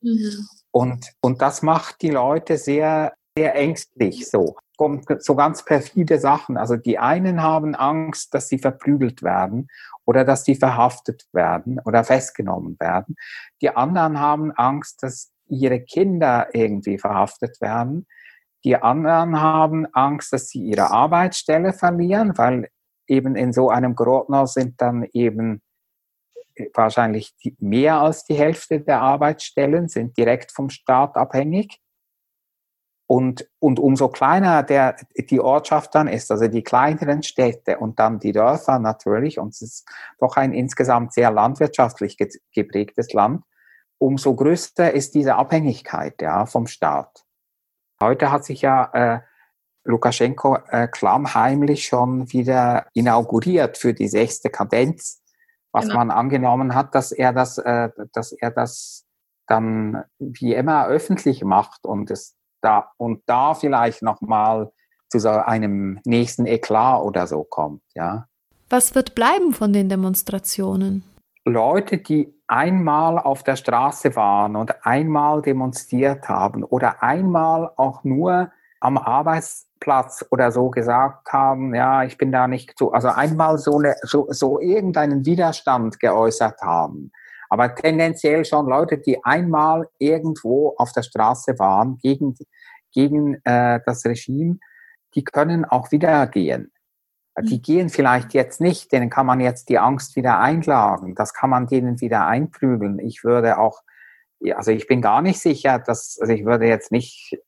Mhm. 0.00 0.48
Und, 0.70 1.12
und 1.20 1.42
das 1.42 1.62
macht 1.62 2.02
die 2.02 2.10
Leute 2.10 2.56
sehr, 2.56 3.14
sehr 3.36 3.54
ängstlich 3.54 4.28
so. 4.28 4.56
Kommt 4.76 5.06
so 5.22 5.34
ganz 5.34 5.64
perfide 5.64 6.20
Sachen. 6.20 6.56
Also 6.56 6.76
die 6.76 6.98
einen 6.98 7.42
haben 7.42 7.74
Angst, 7.74 8.34
dass 8.34 8.48
sie 8.48 8.58
verprügelt 8.58 9.22
werden 9.22 9.68
oder 10.04 10.24
dass 10.24 10.44
sie 10.44 10.54
verhaftet 10.54 11.26
werden 11.32 11.80
oder 11.84 12.04
festgenommen 12.04 12.76
werden. 12.78 13.16
Die 13.62 13.70
anderen 13.70 14.20
haben 14.20 14.52
Angst, 14.52 15.02
dass 15.02 15.32
ihre 15.48 15.80
Kinder 15.80 16.48
irgendwie 16.52 16.98
verhaftet 16.98 17.60
werden. 17.60 18.06
Die 18.64 18.76
anderen 18.76 19.40
haben 19.40 19.86
Angst, 19.94 20.32
dass 20.32 20.48
sie 20.48 20.60
ihre 20.60 20.90
Arbeitsstelle 20.90 21.72
verlieren, 21.72 22.36
weil 22.36 22.68
eben 23.06 23.36
in 23.36 23.52
so 23.52 23.70
einem 23.70 23.94
Grotno 23.94 24.46
sind 24.46 24.80
dann 24.80 25.06
eben 25.12 25.62
wahrscheinlich 26.74 27.34
mehr 27.58 28.00
als 28.00 28.24
die 28.24 28.34
Hälfte 28.34 28.80
der 28.80 29.00
Arbeitsstellen 29.00 29.88
sind 29.88 30.16
direkt 30.16 30.52
vom 30.52 30.70
Staat 30.70 31.16
abhängig. 31.16 31.80
Und, 33.08 33.48
und 33.60 33.78
umso 33.78 34.08
kleiner 34.08 34.64
der, 34.64 34.96
die 35.16 35.40
Ortschaft 35.40 35.94
dann 35.94 36.08
ist, 36.08 36.30
also 36.32 36.48
die 36.48 36.64
kleineren 36.64 37.22
Städte 37.22 37.78
und 37.78 38.00
dann 38.00 38.18
die 38.18 38.32
Dörfer 38.32 38.80
natürlich, 38.80 39.38
und 39.38 39.50
es 39.50 39.62
ist 39.62 39.88
doch 40.18 40.36
ein 40.36 40.52
insgesamt 40.52 41.12
sehr 41.12 41.30
landwirtschaftlich 41.30 42.16
geprägtes 42.52 43.12
Land, 43.12 43.44
umso 43.98 44.34
größer 44.34 44.92
ist 44.92 45.14
diese 45.14 45.36
Abhängigkeit 45.36 46.20
ja, 46.20 46.46
vom 46.46 46.66
Staat. 46.66 47.24
Heute 48.00 48.32
hat 48.32 48.44
sich 48.44 48.62
ja 48.62 48.90
äh, 48.92 49.20
Lukaschenko 49.86 50.58
äh, 50.68 50.88
klammheimlich 50.88 51.86
schon 51.86 52.32
wieder 52.32 52.86
inauguriert 52.92 53.78
für 53.78 53.94
die 53.94 54.08
sechste 54.08 54.50
Kadenz 54.50 55.22
was 55.76 55.84
genau. 55.84 55.98
man 55.98 56.10
angenommen 56.10 56.74
hat, 56.74 56.94
dass 56.94 57.12
er 57.12 57.34
das, 57.34 57.58
äh, 57.58 57.90
dass 58.14 58.32
er 58.32 58.50
das 58.50 59.04
dann 59.46 60.04
wie 60.18 60.54
immer 60.54 60.86
öffentlich 60.86 61.44
macht 61.44 61.84
und 61.84 62.10
es 62.10 62.34
da 62.62 62.92
und 62.96 63.22
da 63.26 63.52
vielleicht 63.52 64.00
noch 64.02 64.22
mal 64.22 64.72
zu 65.10 65.20
so 65.20 65.28
einem 65.28 66.00
nächsten 66.06 66.46
Eklat 66.46 67.02
oder 67.02 67.26
so 67.26 67.44
kommt, 67.44 67.82
ja. 67.94 68.26
Was 68.70 68.94
wird 68.94 69.14
bleiben 69.14 69.52
von 69.52 69.74
den 69.74 69.90
Demonstrationen? 69.90 71.04
Leute, 71.44 71.98
die 71.98 72.34
einmal 72.46 73.18
auf 73.18 73.42
der 73.42 73.56
Straße 73.56 74.16
waren 74.16 74.56
und 74.56 74.84
einmal 74.84 75.42
demonstriert 75.42 76.26
haben 76.26 76.64
oder 76.64 77.02
einmal 77.02 77.70
auch 77.76 78.02
nur 78.02 78.50
am 78.80 78.98
Arbeitsplatz 78.98 80.24
oder 80.30 80.52
so 80.52 80.70
gesagt 80.70 81.32
haben, 81.32 81.74
ja, 81.74 82.04
ich 82.04 82.18
bin 82.18 82.32
da 82.32 82.46
nicht 82.46 82.78
so, 82.78 82.92
also 82.92 83.08
einmal 83.08 83.58
so, 83.58 83.78
eine, 83.78 83.96
so, 84.02 84.26
so 84.30 84.60
irgendeinen 84.60 85.24
Widerstand 85.24 85.98
geäußert 85.98 86.60
haben. 86.62 87.12
Aber 87.48 87.74
tendenziell 87.74 88.44
schon 88.44 88.66
Leute, 88.66 88.98
die 88.98 89.24
einmal 89.24 89.88
irgendwo 89.98 90.74
auf 90.78 90.92
der 90.92 91.02
Straße 91.02 91.58
waren 91.58 91.98
gegen, 91.98 92.36
gegen 92.92 93.34
äh, 93.44 93.80
das 93.86 94.04
Regime, 94.04 94.58
die 95.14 95.24
können 95.24 95.64
auch 95.64 95.92
wieder 95.92 96.26
gehen. 96.26 96.72
Die 97.42 97.60
gehen 97.60 97.90
vielleicht 97.90 98.32
jetzt 98.32 98.62
nicht, 98.62 98.92
denen 98.92 99.10
kann 99.10 99.26
man 99.26 99.40
jetzt 99.40 99.68
die 99.68 99.78
Angst 99.78 100.16
wieder 100.16 100.38
einklagen. 100.38 101.14
Das 101.14 101.34
kann 101.34 101.50
man 101.50 101.66
denen 101.66 102.00
wieder 102.00 102.26
einprügeln. 102.26 102.98
Ich 102.98 103.24
würde 103.24 103.58
auch, 103.58 103.82
also 104.54 104.70
ich 104.70 104.86
bin 104.86 105.02
gar 105.02 105.20
nicht 105.20 105.40
sicher, 105.40 105.78
dass, 105.78 106.18
also 106.18 106.32
ich 106.32 106.46
würde 106.46 106.66
jetzt 106.66 106.92
nicht 106.92 107.38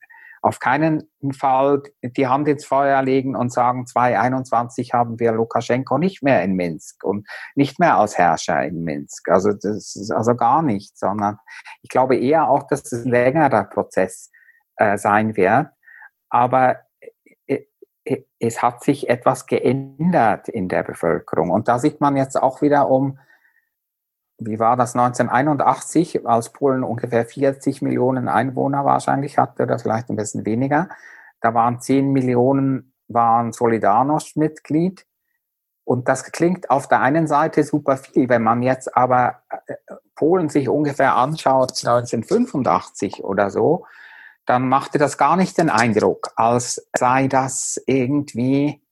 auf 0.42 0.60
keinen 0.60 1.10
Fall 1.32 1.82
die 2.02 2.26
Hand 2.26 2.48
ins 2.48 2.64
Feuer 2.64 3.02
legen 3.02 3.36
und 3.36 3.52
sagen, 3.52 3.86
2021 3.86 4.92
haben 4.92 5.18
wir 5.18 5.32
Lukaschenko 5.32 5.98
nicht 5.98 6.22
mehr 6.22 6.42
in 6.42 6.54
Minsk 6.54 7.04
und 7.04 7.26
nicht 7.54 7.78
mehr 7.78 7.96
als 7.96 8.18
Herrscher 8.18 8.64
in 8.64 8.84
Minsk. 8.84 9.28
Also 9.28 9.52
das 9.52 9.96
ist 9.96 10.10
also 10.10 10.34
gar 10.34 10.62
nicht, 10.62 10.96
sondern 10.98 11.38
ich 11.82 11.88
glaube 11.88 12.16
eher 12.16 12.48
auch, 12.48 12.64
dass 12.64 12.92
es 12.92 13.04
ein 13.04 13.10
längerer 13.10 13.64
Prozess 13.64 14.30
äh, 14.76 14.96
sein 14.96 15.36
wird. 15.36 15.68
Aber 16.28 16.76
äh, 17.46 17.64
äh, 18.04 18.24
es 18.38 18.62
hat 18.62 18.82
sich 18.82 19.08
etwas 19.08 19.46
geändert 19.46 20.48
in 20.48 20.68
der 20.68 20.82
Bevölkerung. 20.82 21.50
Und 21.50 21.68
da 21.68 21.78
sieht 21.78 22.00
man 22.00 22.16
jetzt 22.16 22.40
auch 22.40 22.62
wieder 22.62 22.88
um 22.90 23.18
wie 24.38 24.58
war 24.58 24.76
das 24.76 24.94
1981, 24.94 26.26
als 26.26 26.52
Polen 26.52 26.84
ungefähr 26.84 27.26
40 27.26 27.82
Millionen 27.82 28.28
Einwohner 28.28 28.84
wahrscheinlich 28.84 29.36
hatte 29.36 29.64
oder 29.64 29.78
vielleicht 29.78 30.10
ein 30.10 30.16
bisschen 30.16 30.46
weniger. 30.46 30.88
Da 31.40 31.54
waren 31.54 31.80
10 31.80 32.12
Millionen 32.12 32.94
waren 33.08 33.52
Solidarność-Mitglied. 33.52 35.06
Und 35.84 36.08
das 36.08 36.24
klingt 36.24 36.70
auf 36.70 36.86
der 36.86 37.00
einen 37.00 37.26
Seite 37.26 37.64
super 37.64 37.96
viel. 37.96 38.28
Wenn 38.28 38.42
man 38.42 38.62
jetzt 38.62 38.94
aber 38.94 39.42
äh, 39.66 39.74
Polen 40.14 40.50
sich 40.50 40.68
ungefähr 40.68 41.16
anschaut, 41.16 41.70
1985 41.70 43.24
oder 43.24 43.50
so, 43.50 43.86
dann 44.44 44.68
machte 44.68 44.98
das 44.98 45.18
gar 45.18 45.36
nicht 45.36 45.58
den 45.58 45.70
Eindruck, 45.70 46.30
als 46.36 46.88
sei 46.96 47.28
das 47.28 47.82
irgendwie, 47.86 48.82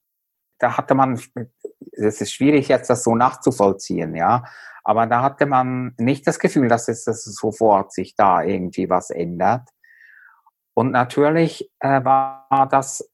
da 0.58 0.76
hatte 0.76 0.94
man, 0.94 1.20
es 1.92 2.20
ist 2.20 2.32
schwierig 2.32 2.68
jetzt 2.68 2.90
das 2.90 3.02
so 3.02 3.14
nachzuvollziehen, 3.14 4.14
ja, 4.14 4.44
aber 4.86 5.06
da 5.06 5.20
hatte 5.20 5.46
man 5.46 5.94
nicht 5.98 6.28
das 6.28 6.38
Gefühl, 6.38 6.68
dass 6.68 6.86
es 6.86 7.02
dass 7.02 7.24
sofort 7.24 7.92
sich 7.92 8.14
da 8.14 8.44
irgendwie 8.44 8.88
was 8.88 9.10
ändert. 9.10 9.68
Und 10.74 10.92
natürlich 10.92 11.68
äh, 11.80 12.04
war 12.04 12.68
das, 12.70 13.10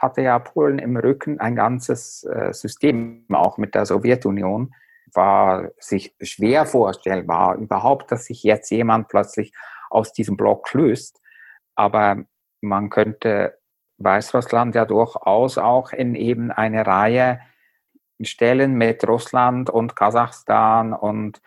hatte 0.00 0.22
ja 0.22 0.40
Polen 0.40 0.80
im 0.80 0.96
Rücken 0.96 1.38
ein 1.38 1.54
ganzes 1.54 2.24
äh, 2.24 2.52
System, 2.52 3.26
auch 3.32 3.58
mit 3.58 3.76
der 3.76 3.86
Sowjetunion, 3.86 4.74
war 5.12 5.70
sich 5.78 6.16
schwer 6.20 6.66
vorstellbar 6.66 7.58
überhaupt, 7.58 8.10
dass 8.10 8.24
sich 8.24 8.42
jetzt 8.42 8.70
jemand 8.70 9.06
plötzlich 9.06 9.52
aus 9.90 10.12
diesem 10.12 10.36
Block 10.36 10.74
löst. 10.74 11.20
Aber 11.76 12.24
man 12.60 12.90
könnte 12.90 13.56
Weißrussland 13.98 14.74
ja 14.74 14.84
durchaus 14.84 15.58
auch 15.58 15.92
in 15.92 16.16
eben 16.16 16.50
eine 16.50 16.84
Reihe 16.84 17.38
Stellen 18.22 18.74
mit 18.74 19.06
Russland 19.06 19.70
und 19.70 19.96
Kasachstan 19.96 20.92
und, 20.92 21.40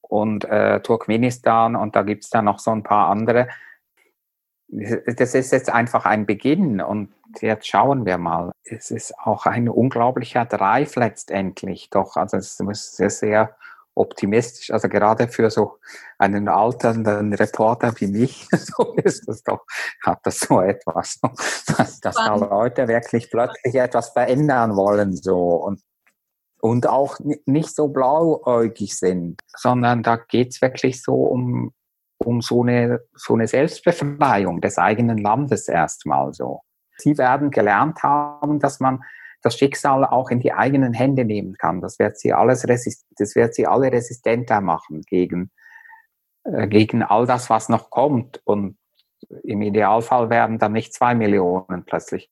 und 0.00 0.44
äh, 0.44 0.80
Turkmenistan 0.80 1.76
und 1.76 1.96
da 1.96 2.02
gibt 2.02 2.24
es 2.24 2.30
dann 2.30 2.44
noch 2.44 2.58
so 2.58 2.70
ein 2.70 2.82
paar 2.82 3.08
andere. 3.08 3.48
Das 4.68 5.34
ist 5.34 5.50
jetzt 5.50 5.70
einfach 5.70 6.04
ein 6.04 6.26
Beginn 6.26 6.80
und 6.80 7.12
jetzt 7.40 7.66
schauen 7.66 8.04
wir 8.04 8.18
mal. 8.18 8.52
Es 8.64 8.90
ist 8.90 9.18
auch 9.18 9.46
ein 9.46 9.68
unglaublicher 9.68 10.44
Drive 10.44 10.94
letztendlich 10.96 11.88
doch. 11.90 12.16
Also 12.16 12.36
es 12.36 12.60
ist 12.60 12.96
sehr, 12.96 13.10
sehr 13.10 13.56
optimistisch. 13.98 14.70
Also 14.70 14.88
gerade 14.88 15.28
für 15.28 15.50
so 15.50 15.78
einen 16.18 16.48
alternden 16.48 17.34
Reporter 17.34 17.92
wie 17.96 18.06
mich, 18.06 18.48
so 18.52 18.94
ist 19.02 19.28
das 19.28 19.42
doch, 19.42 19.64
hat 20.02 20.20
das 20.22 20.40
so 20.40 20.60
etwas, 20.60 21.20
dass, 21.76 22.00
dass 22.00 22.14
da 22.14 22.34
Leute 22.34 22.88
wirklich 22.88 23.30
plötzlich 23.30 23.74
etwas 23.74 24.10
verändern 24.10 24.76
wollen, 24.76 25.14
so. 25.14 25.38
Und 25.38 25.82
und 26.60 26.88
auch 26.88 27.18
nicht 27.46 27.74
so 27.74 27.88
blauäugig 27.88 28.98
sind, 28.98 29.40
sondern 29.56 30.02
da 30.02 30.16
geht's 30.16 30.60
wirklich 30.60 31.02
so 31.02 31.14
um, 31.14 31.72
um 32.18 32.40
so, 32.40 32.62
eine, 32.62 33.00
so 33.14 33.34
eine 33.34 33.46
Selbstbefreiung 33.46 34.60
des 34.60 34.78
eigenen 34.78 35.18
Landes 35.18 35.68
erstmal 35.68 36.32
so. 36.32 36.62
Sie 36.96 37.16
werden 37.16 37.50
gelernt 37.50 38.02
haben, 38.02 38.58
dass 38.58 38.80
man 38.80 39.04
das 39.42 39.56
Schicksal 39.56 40.04
auch 40.04 40.30
in 40.30 40.40
die 40.40 40.52
eigenen 40.52 40.92
Hände 40.92 41.24
nehmen 41.24 41.54
kann. 41.54 41.80
Das 41.80 41.98
wird 41.98 42.18
sie 42.18 42.32
alles 42.32 42.62
das 42.62 43.36
wird 43.36 43.54
sie 43.54 43.66
alle 43.66 43.92
resistenter 43.92 44.60
machen 44.60 45.02
gegen, 45.02 45.50
äh, 46.44 46.66
gegen 46.66 47.02
all 47.02 47.26
das, 47.26 47.48
was 47.50 47.68
noch 47.68 47.90
kommt. 47.90 48.40
Und 48.44 48.76
im 49.44 49.62
Idealfall 49.62 50.30
werden 50.30 50.58
dann 50.58 50.72
nicht 50.72 50.92
zwei 50.92 51.14
Millionen 51.14 51.84
plötzlich 51.84 52.30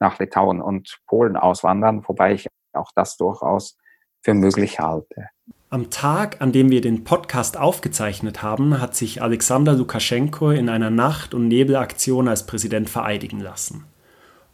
nach 0.00 0.18
Litauen 0.18 0.60
und 0.60 0.98
Polen 1.06 1.36
auswandern, 1.36 2.02
wobei 2.06 2.34
ich 2.34 2.48
auch 2.72 2.90
das 2.94 3.16
durchaus 3.16 3.78
für 4.22 4.34
möglich 4.34 4.80
halte. 4.80 5.28
Am 5.70 5.90
Tag, 5.90 6.40
an 6.40 6.52
dem 6.52 6.70
wir 6.70 6.80
den 6.80 7.04
Podcast 7.04 7.56
aufgezeichnet 7.56 8.42
haben, 8.42 8.80
hat 8.80 8.94
sich 8.94 9.22
Alexander 9.22 9.72
Lukaschenko 9.72 10.50
in 10.50 10.68
einer 10.68 10.90
Nacht- 10.90 11.34
und 11.34 11.48
Nebelaktion 11.48 12.28
als 12.28 12.46
Präsident 12.46 12.88
vereidigen 12.88 13.40
lassen. 13.40 13.84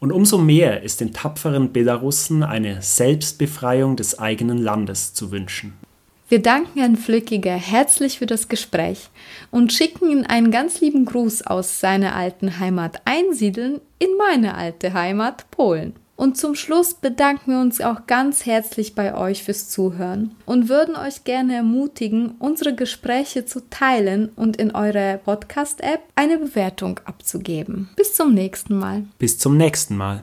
Und 0.00 0.12
umso 0.12 0.38
mehr 0.38 0.82
ist 0.82 1.02
den 1.02 1.12
tapferen 1.12 1.72
Belarussen 1.72 2.42
eine 2.42 2.80
Selbstbefreiung 2.80 3.96
des 3.96 4.18
eigenen 4.18 4.58
Landes 4.58 5.12
zu 5.12 5.30
wünschen. 5.30 5.74
Wir 6.30 6.40
danken 6.40 6.78
Herrn 6.78 6.96
Flückiger 6.96 7.56
herzlich 7.56 8.18
für 8.18 8.26
das 8.26 8.48
Gespräch 8.48 9.10
und 9.50 9.72
schicken 9.72 10.08
ihm 10.10 10.24
einen 10.26 10.50
ganz 10.50 10.80
lieben 10.80 11.04
Gruß 11.04 11.42
aus 11.42 11.80
seiner 11.80 12.14
alten 12.14 12.58
Heimat 12.58 13.02
Einsiedeln 13.04 13.80
in 13.98 14.08
meine 14.16 14.54
alte 14.54 14.94
Heimat 14.94 15.50
Polen. 15.50 15.94
Und 16.20 16.36
zum 16.36 16.54
Schluss 16.54 16.92
bedanken 16.92 17.52
wir 17.52 17.60
uns 17.60 17.80
auch 17.80 18.06
ganz 18.06 18.44
herzlich 18.44 18.94
bei 18.94 19.16
euch 19.16 19.42
fürs 19.42 19.70
Zuhören 19.70 20.32
und 20.44 20.68
würden 20.68 20.94
euch 20.94 21.24
gerne 21.24 21.54
ermutigen, 21.54 22.32
unsere 22.38 22.74
Gespräche 22.74 23.46
zu 23.46 23.70
teilen 23.70 24.28
und 24.36 24.58
in 24.58 24.70
eurer 24.72 25.16
Podcast-App 25.16 26.00
eine 26.16 26.36
Bewertung 26.36 27.00
abzugeben. 27.06 27.88
Bis 27.96 28.12
zum 28.12 28.34
nächsten 28.34 28.78
Mal. 28.78 29.04
Bis 29.18 29.38
zum 29.38 29.56
nächsten 29.56 29.96
Mal. 29.96 30.18